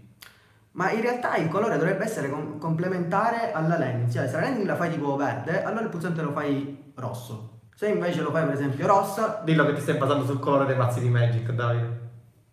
[0.72, 4.10] Ma in realtà il colore dovrebbe essere com- complementare alla landing.
[4.10, 7.58] Cioè, se la landing la fai tipo verde, allora il pulsante lo fai rosso.
[7.74, 10.76] Se invece lo fai per esempio rossa, Dillo che ti stai basando sul colore dei
[10.76, 12.00] mazzi di Magic, Davide.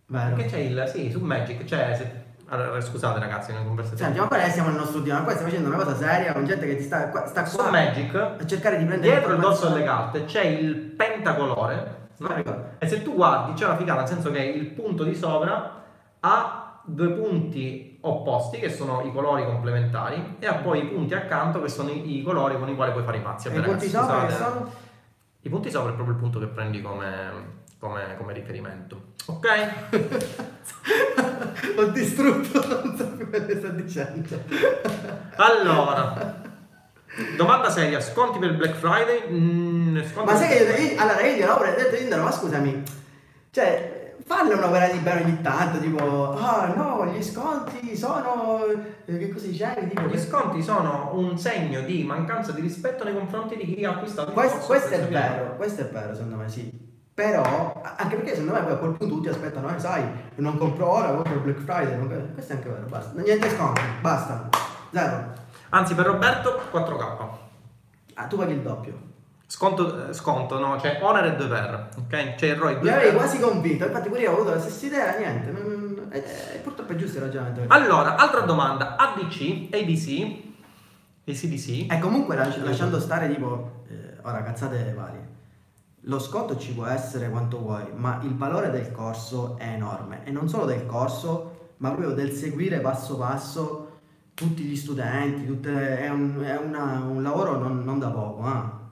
[0.07, 0.36] vero.
[0.36, 0.83] Perché c'è il...
[0.88, 1.95] Sì, su Magic c'è...
[1.95, 4.13] se- allora, scusate ragazzi, è una conversazione.
[4.13, 6.45] Senti, ma qua siamo nel nostro studio, ma qua stai facendo una cosa seria con
[6.45, 9.39] gente che ti sta, qua, sta Su qua Magic, a cercare di prendere dietro il
[9.39, 12.09] dorso delle carte, c'è il pentacolore.
[12.17, 12.29] no?
[12.77, 15.83] E se tu guardi, c'è una figata, nel senso che il punto di sopra
[16.19, 21.61] ha due punti opposti, che sono i colori complementari, e ha poi i punti accanto,
[21.61, 23.47] che sono i, i colori con i quali puoi fare i mazzi.
[23.47, 24.71] E i Vabbè, punti sopra sono?
[25.41, 29.13] I punti sopra è proprio il punto che prendi come, come- come riferimento.
[29.27, 29.45] Ok?
[31.77, 34.41] Ho distrutto, non so più quello che sto dicendo.
[35.36, 36.41] Allora,
[37.38, 39.29] domanda seria: sconti per Black Friday?
[39.29, 42.83] Mm, Ma sai che io, io- allora io gliel'ho avrei detto Indaro, ma scusami,
[43.51, 48.63] cioè, falle un'opera libera ogni tanto, tipo, ah no, gli sconti sono,
[49.05, 53.13] eh, che cosa dicevi, tipo, Gli sconti sono un segno di mancanza di rispetto nei
[53.13, 56.71] confronti di chi ha acquistato questo, questo è vero, questo è vero secondo me sì,
[57.16, 60.03] però, anche perché secondo me poi a quel punto tutti aspettano, eh, sai,
[60.36, 63.82] non compro ora, compro il Black Friday, non- questo è anche vero, basta, niente sconti,
[64.01, 64.49] basta,
[64.91, 65.34] zero,
[65.70, 67.28] Anzi, per Roberto 4K.
[68.16, 69.13] ah, tu paghi il doppio.
[69.47, 70.76] Sconto, eh, sconto no?
[70.78, 72.36] C'è Honor e 2 per, ok?
[72.36, 74.86] C'è il ROI 2 Mi avevi quasi convinto, infatti pure io ho avuto la stessa
[74.86, 76.18] idea, niente, non- eh,
[76.53, 77.61] eh, purtroppo è giusto il ragionamento.
[77.68, 80.43] Allora, altra domanda: ADC, ADC,
[81.28, 81.91] ACDC.
[81.91, 85.28] E comunque lasci- lasciando stare tipo, eh, ora cazzate varie,
[86.07, 90.31] lo sconto ci può essere quanto vuoi, ma il valore del corso è enorme e
[90.31, 93.81] non solo del corso, ma proprio del seguire passo passo
[94.33, 98.45] tutti gli studenti, tutte- è, un, è una- un lavoro non, non da poco.
[98.47, 98.83] eh.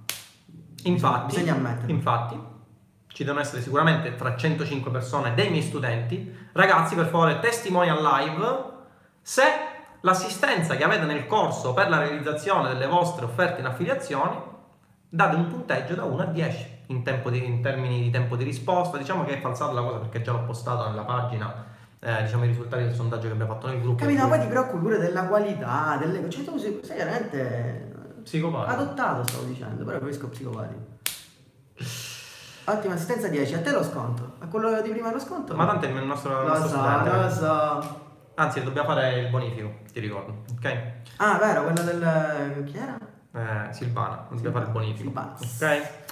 [0.90, 1.92] Infatti, Bisogna ammetterlo.
[1.92, 2.40] infatti,
[3.08, 6.36] ci devono essere sicuramente fra 105 persone dei miei studenti.
[6.54, 8.72] Ragazzi, per favore, testimonial live
[9.22, 9.44] se
[10.02, 14.36] l'assistenza che avete nel corso per la realizzazione delle vostre offerte in affiliazioni
[15.08, 18.44] date un punteggio da 1 a 10 in, tempo di- in termini di tempo di
[18.44, 18.98] risposta.
[18.98, 21.66] Diciamo che è falsata la cosa perché già l'ho postato nella pagina.
[22.00, 24.02] eh, diciamo i risultati del sondaggio che abbiamo fatto nel gruppo.
[24.04, 24.22] Capito?
[24.24, 26.30] Ma poi ti preoccupi pure della qualità, delle...
[26.30, 27.92] cioè tu sei, sei veramente
[28.24, 28.82] Psicopatico.
[28.82, 30.80] adottato, stavo dicendo, però capisco psicopatico.
[32.66, 34.34] Ottima assistenza 10, a te lo sconto.
[34.40, 35.54] A quello di prima lo sconto?
[35.56, 37.10] Ma tanto è il nostro, Lo nostro so, studente.
[37.18, 38.02] lo so.
[38.36, 40.44] Anzi, dobbiamo fare il bonifico, ti ricordo.
[40.58, 40.78] Ok?
[41.18, 42.64] Ah, vero, quello del...
[42.66, 42.98] chi era?
[43.36, 45.10] Eh, Silvana, dobbiamo fare il bonifico.
[45.10, 45.34] Silvana.
[45.40, 46.03] Ok?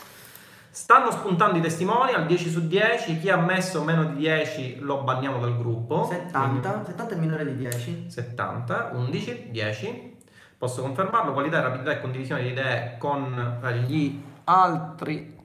[0.73, 3.19] Stanno spuntando i testimoni al 10 su 10.
[3.19, 6.05] Chi ha messo meno di 10 lo banniamo dal gruppo.
[6.05, 7.83] 70, 70 è minore di 10.
[7.83, 10.17] Quindi 70, 11, 10.
[10.57, 11.33] Posso confermarlo.
[11.33, 15.37] Qualità, rapidità e condivisione di idee con eh, gli altri.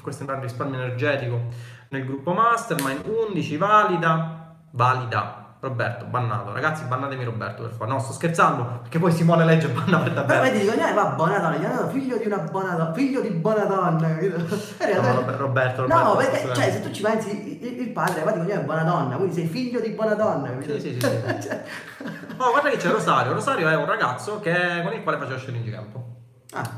[0.00, 1.48] Questo è un risparmio energetico
[1.88, 3.06] nel gruppo Mastermind.
[3.06, 4.56] 11, valida.
[4.70, 5.43] Valida.
[5.64, 6.52] Roberto, bannato.
[6.52, 7.90] Ragazzi, bannatemi Roberto per favore.
[7.92, 10.42] No, sto scherzando, perché poi Simone legge e banna per davvero.
[10.42, 13.30] vedi, dico, eh, va, buona donna, gli hanno figlio di una buona donna, figlio di
[13.30, 14.36] buona donna, capito?
[14.36, 14.56] In No,
[14.86, 18.38] realtà- Roberto, Roberto, No, perché, cioè, se tu ci pensi, il, il padre va di
[18.40, 20.74] cognome è buona donna, quindi sei figlio di buona donna, capito?
[20.78, 21.40] Sì, sì, sì, sì.
[21.42, 21.62] Cioè-
[22.36, 23.32] Oh, guarda che c'è Rosario.
[23.32, 26.04] Rosario è un ragazzo che- con il quale facevo campo.
[26.52, 26.68] Ah,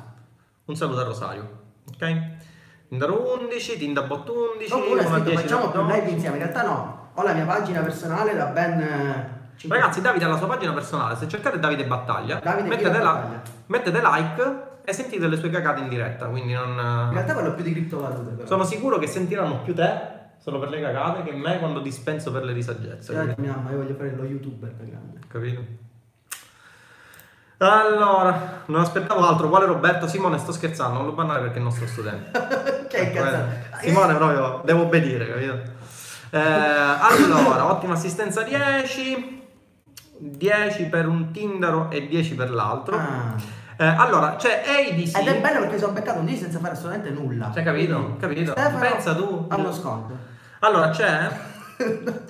[0.67, 1.49] Un saluto a Rosario.
[1.93, 2.35] Ok?
[2.89, 5.89] Tinder 11, Tindabot 11, qualcuno ha una scritto 10 facciamo più no.
[5.93, 8.81] live insieme, in realtà no, ho la mia pagina personale da ben...
[8.81, 9.35] eh,
[9.69, 11.17] Ragazzi, Davide ha la sua pagina personale.
[11.17, 13.41] Se cercate Davide Battaglia, Davide mettete, la- Battaglia.
[13.67, 16.27] mettete like e sentite le sue cagate in diretta.
[16.27, 17.11] Quindi In non.
[17.13, 18.47] realtà quello più di criptovalute però.
[18.47, 22.45] Sono sicuro che sentiranno più te solo per le cagate che me quando dispenso per
[22.45, 22.53] le.
[22.53, 22.99] Guarda,
[23.33, 25.19] quindi- mia mamma, io voglio fare lo youtuber da grande.
[25.27, 25.63] Capito?
[27.59, 29.49] Allora, non aspettavo altro.
[29.49, 30.07] Quale Roberto?
[30.07, 32.31] Simone, sto scherzando, non lo bannare perché è il nostro studente.
[32.89, 33.45] che cazzo?
[33.81, 35.75] Simone proprio devo obbedire, capito?
[36.31, 39.43] Eh, allora, ottima assistenza 10,
[40.19, 42.97] 10 per un Tindaro e 10 per l'altro.
[42.97, 43.35] Ah.
[43.79, 45.19] Eh, allora, c'è ADC.
[45.19, 47.51] Ed è bello perché sono beccato un D senza fare assolutamente nulla.
[47.53, 48.17] Cioè, capito?
[48.19, 48.53] Capito?
[48.53, 49.47] Stefano Pensa tu.
[49.51, 50.17] Uno sconto.
[50.61, 51.29] Allora, c'è.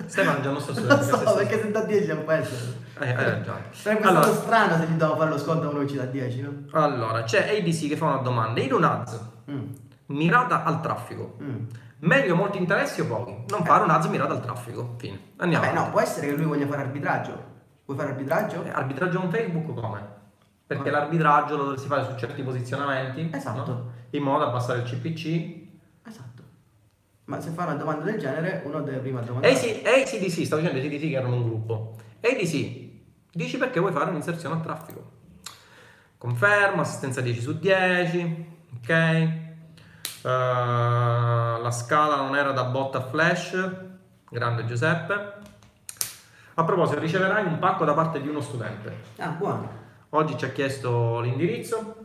[0.07, 1.03] Stefano è già il nostro Lo studente.
[1.05, 2.85] so, che perché se da 10 non può essere.
[2.99, 3.61] Eh, hai ragione.
[3.71, 6.03] Sarebbe Allora, stato strano se gli dovevo fare lo sconto a uno che ci dà
[6.03, 6.53] 10, no?
[6.71, 8.59] allora, c'è ADC che fa una domanda.
[8.61, 9.19] In un ads
[9.49, 9.63] Mm.
[10.07, 11.37] mirata al traffico.
[11.41, 11.55] Mm.
[11.99, 13.35] Meglio molti interessi o pochi?
[13.49, 14.95] Non fare un ads mirato al traffico.
[14.97, 15.19] Fine.
[15.37, 15.65] Andiamo.
[15.65, 17.55] Vabbè, no, può essere che lui voglia fare arbitraggio.
[17.85, 18.63] Vuoi fare arbitraggio?
[18.63, 20.15] Eh, Arbitraggio con Facebook come?
[20.67, 20.91] Perché Ah.
[20.91, 23.29] l'arbitraggio lo dovresti fare su certi posizionamenti.
[23.33, 23.65] Esatto.
[23.71, 23.91] no?
[24.11, 26.07] In modo da abbassare il CPC.
[26.07, 26.43] Esatto.
[27.25, 29.53] Ma se fa una domanda del genere, uno deve prima domandare.
[29.53, 31.95] AC, ACDC, stavo dicendo ACDC che erano un gruppo.
[32.21, 32.89] ADC,
[33.31, 35.11] dici perché vuoi fare un'inserzione al traffico.
[36.17, 38.45] Conferma, assistenza 10 su 10,
[38.77, 39.45] ok.
[40.27, 43.55] Eh, la scala non era da bot a flash,
[44.29, 45.33] grande Giuseppe.
[46.55, 49.03] A proposito, riceverai un pacco da parte di uno studente.
[49.19, 49.69] Ah, buono.
[50.09, 51.95] Oggi ci ha chiesto l'indirizzo,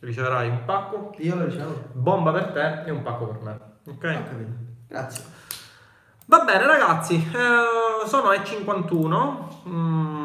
[0.00, 1.84] riceverai un pacco, Io lo ricevo.
[1.92, 3.50] bomba per te e un pacco per me.
[3.86, 3.98] Ho Ok?
[4.00, 4.50] capito.
[4.86, 5.24] Grazie.
[6.26, 9.62] Va bene ragazzi, eh, sono e 51.
[9.66, 10.19] Mm,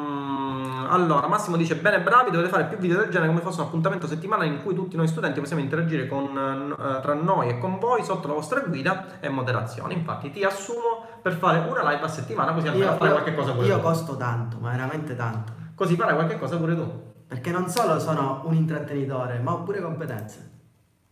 [0.96, 4.08] allora, Massimo dice: Bene, bravi, dovete fare più video del genere come fosse un appuntamento
[4.08, 8.04] settimanale in cui tutti noi studenti possiamo interagire con, eh, tra noi e con voi
[8.04, 9.94] sotto la vostra guida e moderazione.
[9.94, 13.36] Infatti, ti assumo per fare una live a settimana, così almeno Io, fare io- qualche
[13.36, 13.82] cosa pure io tu.
[13.82, 15.54] costo tanto, ma veramente tanto.
[15.76, 17.04] Così farai qualche cosa pure tu.
[17.28, 20.52] Perché non solo sono un intrattenitore, ma ho pure competenze.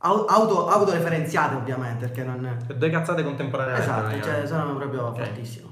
[0.06, 2.58] Au- Auto, autoreferenziate ovviamente, perché non...
[2.76, 3.88] Due cazzate contemporaneamente.
[3.90, 4.48] Esatto, praticamente.
[4.48, 5.18] cioè sono proprio Ok.
[5.18, 5.72] fortissimo.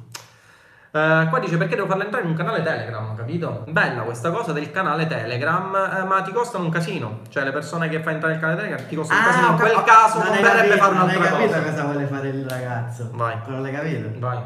[0.94, 3.64] Eh, qua dice perché devo farla entrare in un canale Telegram, capito?
[3.70, 7.20] Bella questa cosa del canale Telegram, eh, ma ti costano un casino.
[7.30, 9.48] Cioè, le persone che fai entrare nel canale Telegram ti costano un casino.
[9.52, 11.70] In quel caso non non verrebbe fare Non hai un'altra capito cosa.
[11.70, 13.10] cosa vuole fare il ragazzo?
[13.14, 13.36] Vai.
[13.48, 14.10] Non l'hai capito?
[14.20, 14.38] Vai.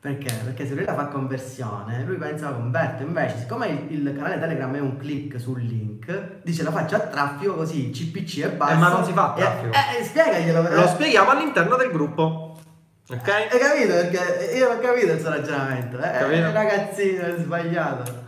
[0.00, 0.32] Perché?
[0.32, 4.40] Perché se lui la fa conversione, lui pensa la converte, invece siccome il, il canale
[4.40, 8.74] Telegram è un click sul link, dice la faccio a traffico così CPC e basta.
[8.74, 9.72] Eh, ma non si fa a traffico.
[9.72, 10.74] Eh, eh, spiegaglielo però.
[10.74, 12.51] Lo spieghiamo all'interno del gruppo.
[13.08, 13.28] Ok?
[13.28, 13.94] Hai capito?
[13.94, 15.98] Perché io non ho capito il suo ragionamento.
[15.98, 16.52] Eh, Capito?
[16.52, 18.20] ragazzino è sbagliato.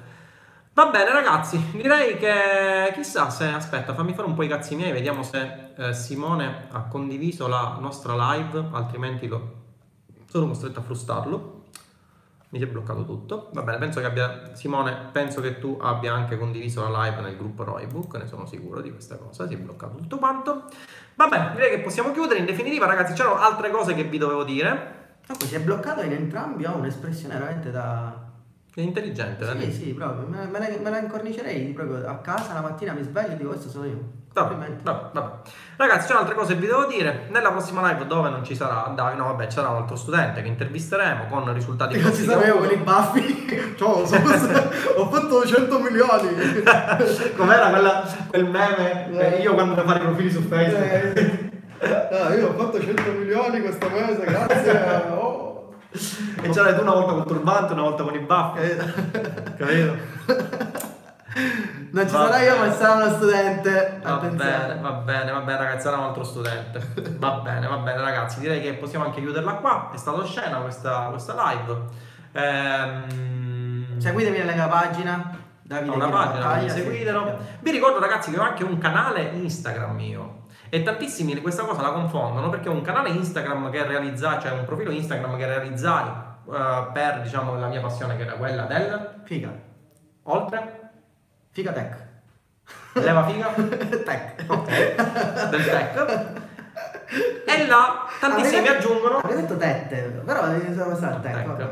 [0.74, 4.90] Va bene ragazzi, direi che chissà se aspetta, fammi fare un po' i cazzi miei,
[4.90, 9.62] vediamo se eh, Simone ha condiviso la nostra live, altrimenti lo
[10.28, 11.63] sono costretto a frustarlo.
[12.54, 13.50] Mi si è bloccato tutto.
[13.52, 17.36] Va bene, penso che abbia Simone, penso che tu abbia anche condiviso la live nel
[17.36, 20.66] gruppo Roybook, ne sono sicuro di questa cosa, si è bloccato tutto quanto.
[21.16, 22.38] Va bene, direi che possiamo chiudere.
[22.38, 25.16] In definitiva, ragazzi, c'erano altre cose che vi dovevo dire.
[25.26, 28.22] Dopo si è bloccato in entrambi, ho un'espressione veramente da...
[28.72, 29.72] È intelligente, Sì, vedi?
[29.72, 30.28] sì, proprio.
[30.28, 33.48] Me, me la, me la incornicerei proprio a casa la mattina mi sveglio e dico
[33.48, 34.10] questo sono io.
[34.34, 35.32] Vabbè, vabbè, vabbè.
[35.76, 37.28] Ragazzi, c'è altre cose che vi devo dire.
[37.30, 40.48] Nella prossima live, dove non ci sarà, dai, no, vabbè, sarà un altro studente che
[40.48, 43.74] intervisteremo con risultati Io ci sapevo con i baffi.
[43.78, 44.24] Ciao, sono-
[44.96, 46.28] ho fatto 100 milioni.
[47.36, 49.36] Com'era quella, quel meme?
[49.36, 51.52] eh, io quando devo fare i profili su Facebook.
[51.78, 55.12] Eh, ah, io ho fatto 100 milioni questo mese, grazie.
[55.12, 55.74] Oh.
[56.42, 58.58] E c'era tu una volta col turbante, una volta con i baffi.
[58.58, 58.76] Eh,
[59.56, 60.92] Capito?
[61.34, 62.74] No, Non ci Va sarà io, ma bene.
[62.74, 64.00] sarà uno studente.
[64.02, 64.56] Va Attenzione.
[64.66, 66.80] bene, va bene, va bene ragazzi, era un altro studente.
[67.18, 69.90] Va bene, va bene ragazzi, direi che possiamo anche chiuderla qua.
[69.92, 71.78] È stata scena questa, questa live.
[72.32, 75.38] Ehm, Seguitemi nella mia pagina.
[75.62, 76.80] Davide una pagina, Battaglia, quindi sì.
[76.82, 77.38] seguitelo.
[77.60, 80.42] Vi ricordo ragazzi che ho anche un canale Instagram mio.
[80.68, 84.64] E tantissimi questa cosa la confondono perché ho un canale Instagram che realizzai, cioè un
[84.64, 86.06] profilo Instagram che realizzai
[86.52, 89.52] eh, per diciamo la mia passione che era quella del Figa.
[90.24, 90.83] oltre
[91.54, 91.94] Figa tech.
[92.94, 93.54] leva figa
[94.04, 94.44] tech.
[94.46, 96.42] ok del tech
[97.44, 101.56] e là tantissimi mi aggiungono Avrei detto tette, però sono passato tech.
[101.56, 101.70] Tech.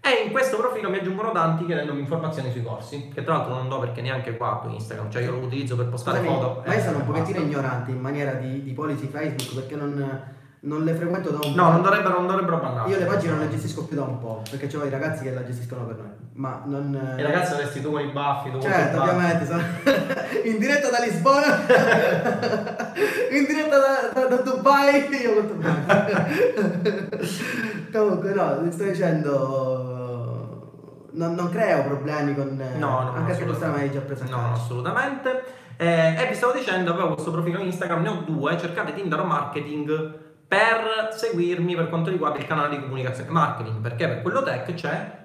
[0.00, 3.68] E in questo profilo mi aggiungono tanti chiedendomi informazioni sui corsi, che tra l'altro non
[3.68, 6.62] do perché neanche qua su Instagram, cioè io lo utilizzo per postare Scusami, foto.
[6.66, 10.22] ma io sono un e pochettino ignorante in maniera di, di policy Facebook perché non,
[10.64, 11.70] non le frequento da un No, po'.
[11.72, 12.88] non dovrebbero, non dovrebbero bannare.
[12.90, 15.32] Io le pagine non le gestisco più da un po', perché c'ho i ragazzi che
[15.32, 16.10] la gestiscono per noi.
[16.34, 17.14] Ma non.
[17.18, 19.60] I ragazzi avresti tu con i baffi, tu Certo, ovviamente, sono
[20.44, 21.56] in diretta da Lisbona,
[23.30, 27.10] in diretta da, da- da Dubai, io con Dubai.
[27.92, 30.70] Comunque no, sto dicendo,
[31.12, 32.56] non, non creo problemi con...
[32.78, 33.78] No, no, anche se assolutamente.
[33.88, 34.62] stai già preso No, calcio.
[34.62, 35.42] assolutamente.
[35.76, 40.30] Eh, e vi stavo dicendo, avevo questo profilo Instagram, ne ho due, cercate Tinder Marketing
[40.52, 45.20] per seguirmi per quanto riguarda il canale di comunicazione marketing, perché per quello tech c'è...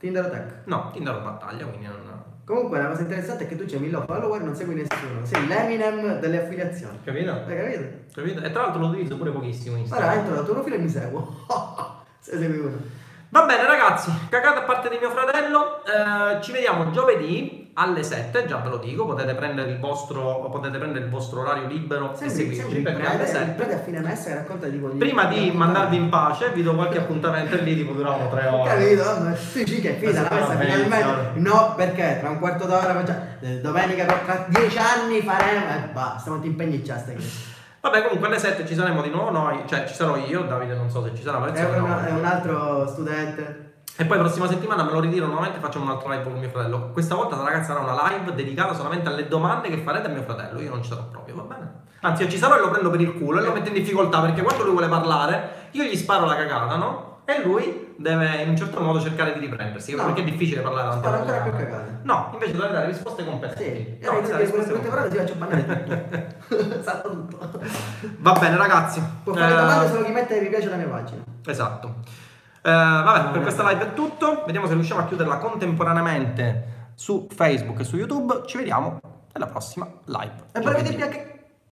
[0.00, 0.66] Tinder Tech.
[0.66, 2.22] No, Tinder Battaglia, quindi non...
[2.44, 5.46] Comunque la cosa interessante è che tu c'hai 1000 follower e non segui nessuno, sei
[5.46, 6.98] l'Eminem delle affiliazioni.
[7.04, 7.30] Capito?
[7.30, 7.84] Hai capito?
[8.12, 8.42] Capito?
[8.42, 10.08] E tra l'altro lo utilizzo pure pochissimo Instagram.
[10.08, 11.46] Ora entro dal tuo profilo e mi seguo.
[12.18, 12.76] Se segui uno.
[13.28, 18.46] Va bene ragazzi, cagate a parte di mio fratello, eh, ci vediamo giovedì alle 7,
[18.46, 22.16] già ve lo dico, potete prendere il vostro, potete prendere il vostro orario libero e
[22.16, 24.98] Sembri, seguirci perché alle prete, il 7 prete a fine messa che racconta tipo gli-
[24.98, 28.70] Prima di mandarvi in pace, vi do qualche appuntamento e lì tipo duravano tre ore.
[28.70, 29.02] Capito?
[29.52, 31.40] Tu dici che finita la messa finalmente.
[31.40, 33.18] No, perché tra un quarto d'ora facciamo.
[33.40, 35.64] eh, Domenica per- tra dieci anni faremo.
[35.66, 37.24] E basta, non ti impegni già stai qui.
[37.80, 40.88] Vabbè, comunque alle 7 ci saremo di nuovo noi, cioè ci sarò io, Davide non
[40.88, 42.04] so se ci sarà, ma È, no.
[42.06, 43.63] è un altro studente.
[43.96, 46.90] E poi prossima settimana me lo ritiro nuovamente e facciamo un'altra live con mio fratello.
[46.90, 50.60] Questa volta ragazzi sarà una live dedicata solamente alle domande che farete a mio fratello.
[50.60, 51.72] Io non ci sarò proprio, va bene?
[52.00, 54.20] Anzi, io ci sarò e lo prendo per il culo e lo metto in difficoltà
[54.20, 57.12] perché quando lui vuole parlare, io gli sparo la cagata, no?
[57.24, 59.94] E lui deve in un certo modo cercare di riprendersi.
[59.94, 60.06] No.
[60.06, 61.70] Perché è difficile parlare davanti alla ancora più cagata.
[61.70, 61.98] cagate.
[62.02, 63.96] No, invece deve dare risposte competenti.
[64.00, 65.84] Sì, No, dare risposte parole ti faccio bannare
[66.48, 66.82] tutto.
[66.82, 67.60] Salta tutto.
[68.18, 69.02] Va bene, ragazzi.
[69.22, 71.22] Può fare Eh, domande solo chi mette mi piace alla mia pagina.
[71.46, 71.94] Esatto.
[72.66, 74.42] Eh, vabbè, per questa live è tutto.
[74.46, 78.42] Vediamo se riusciamo a chiuderla contemporaneamente su Facebook e su YouTube.
[78.46, 78.98] Ci vediamo
[79.34, 80.34] nella prossima live.
[80.52, 81.33] E vedermi anche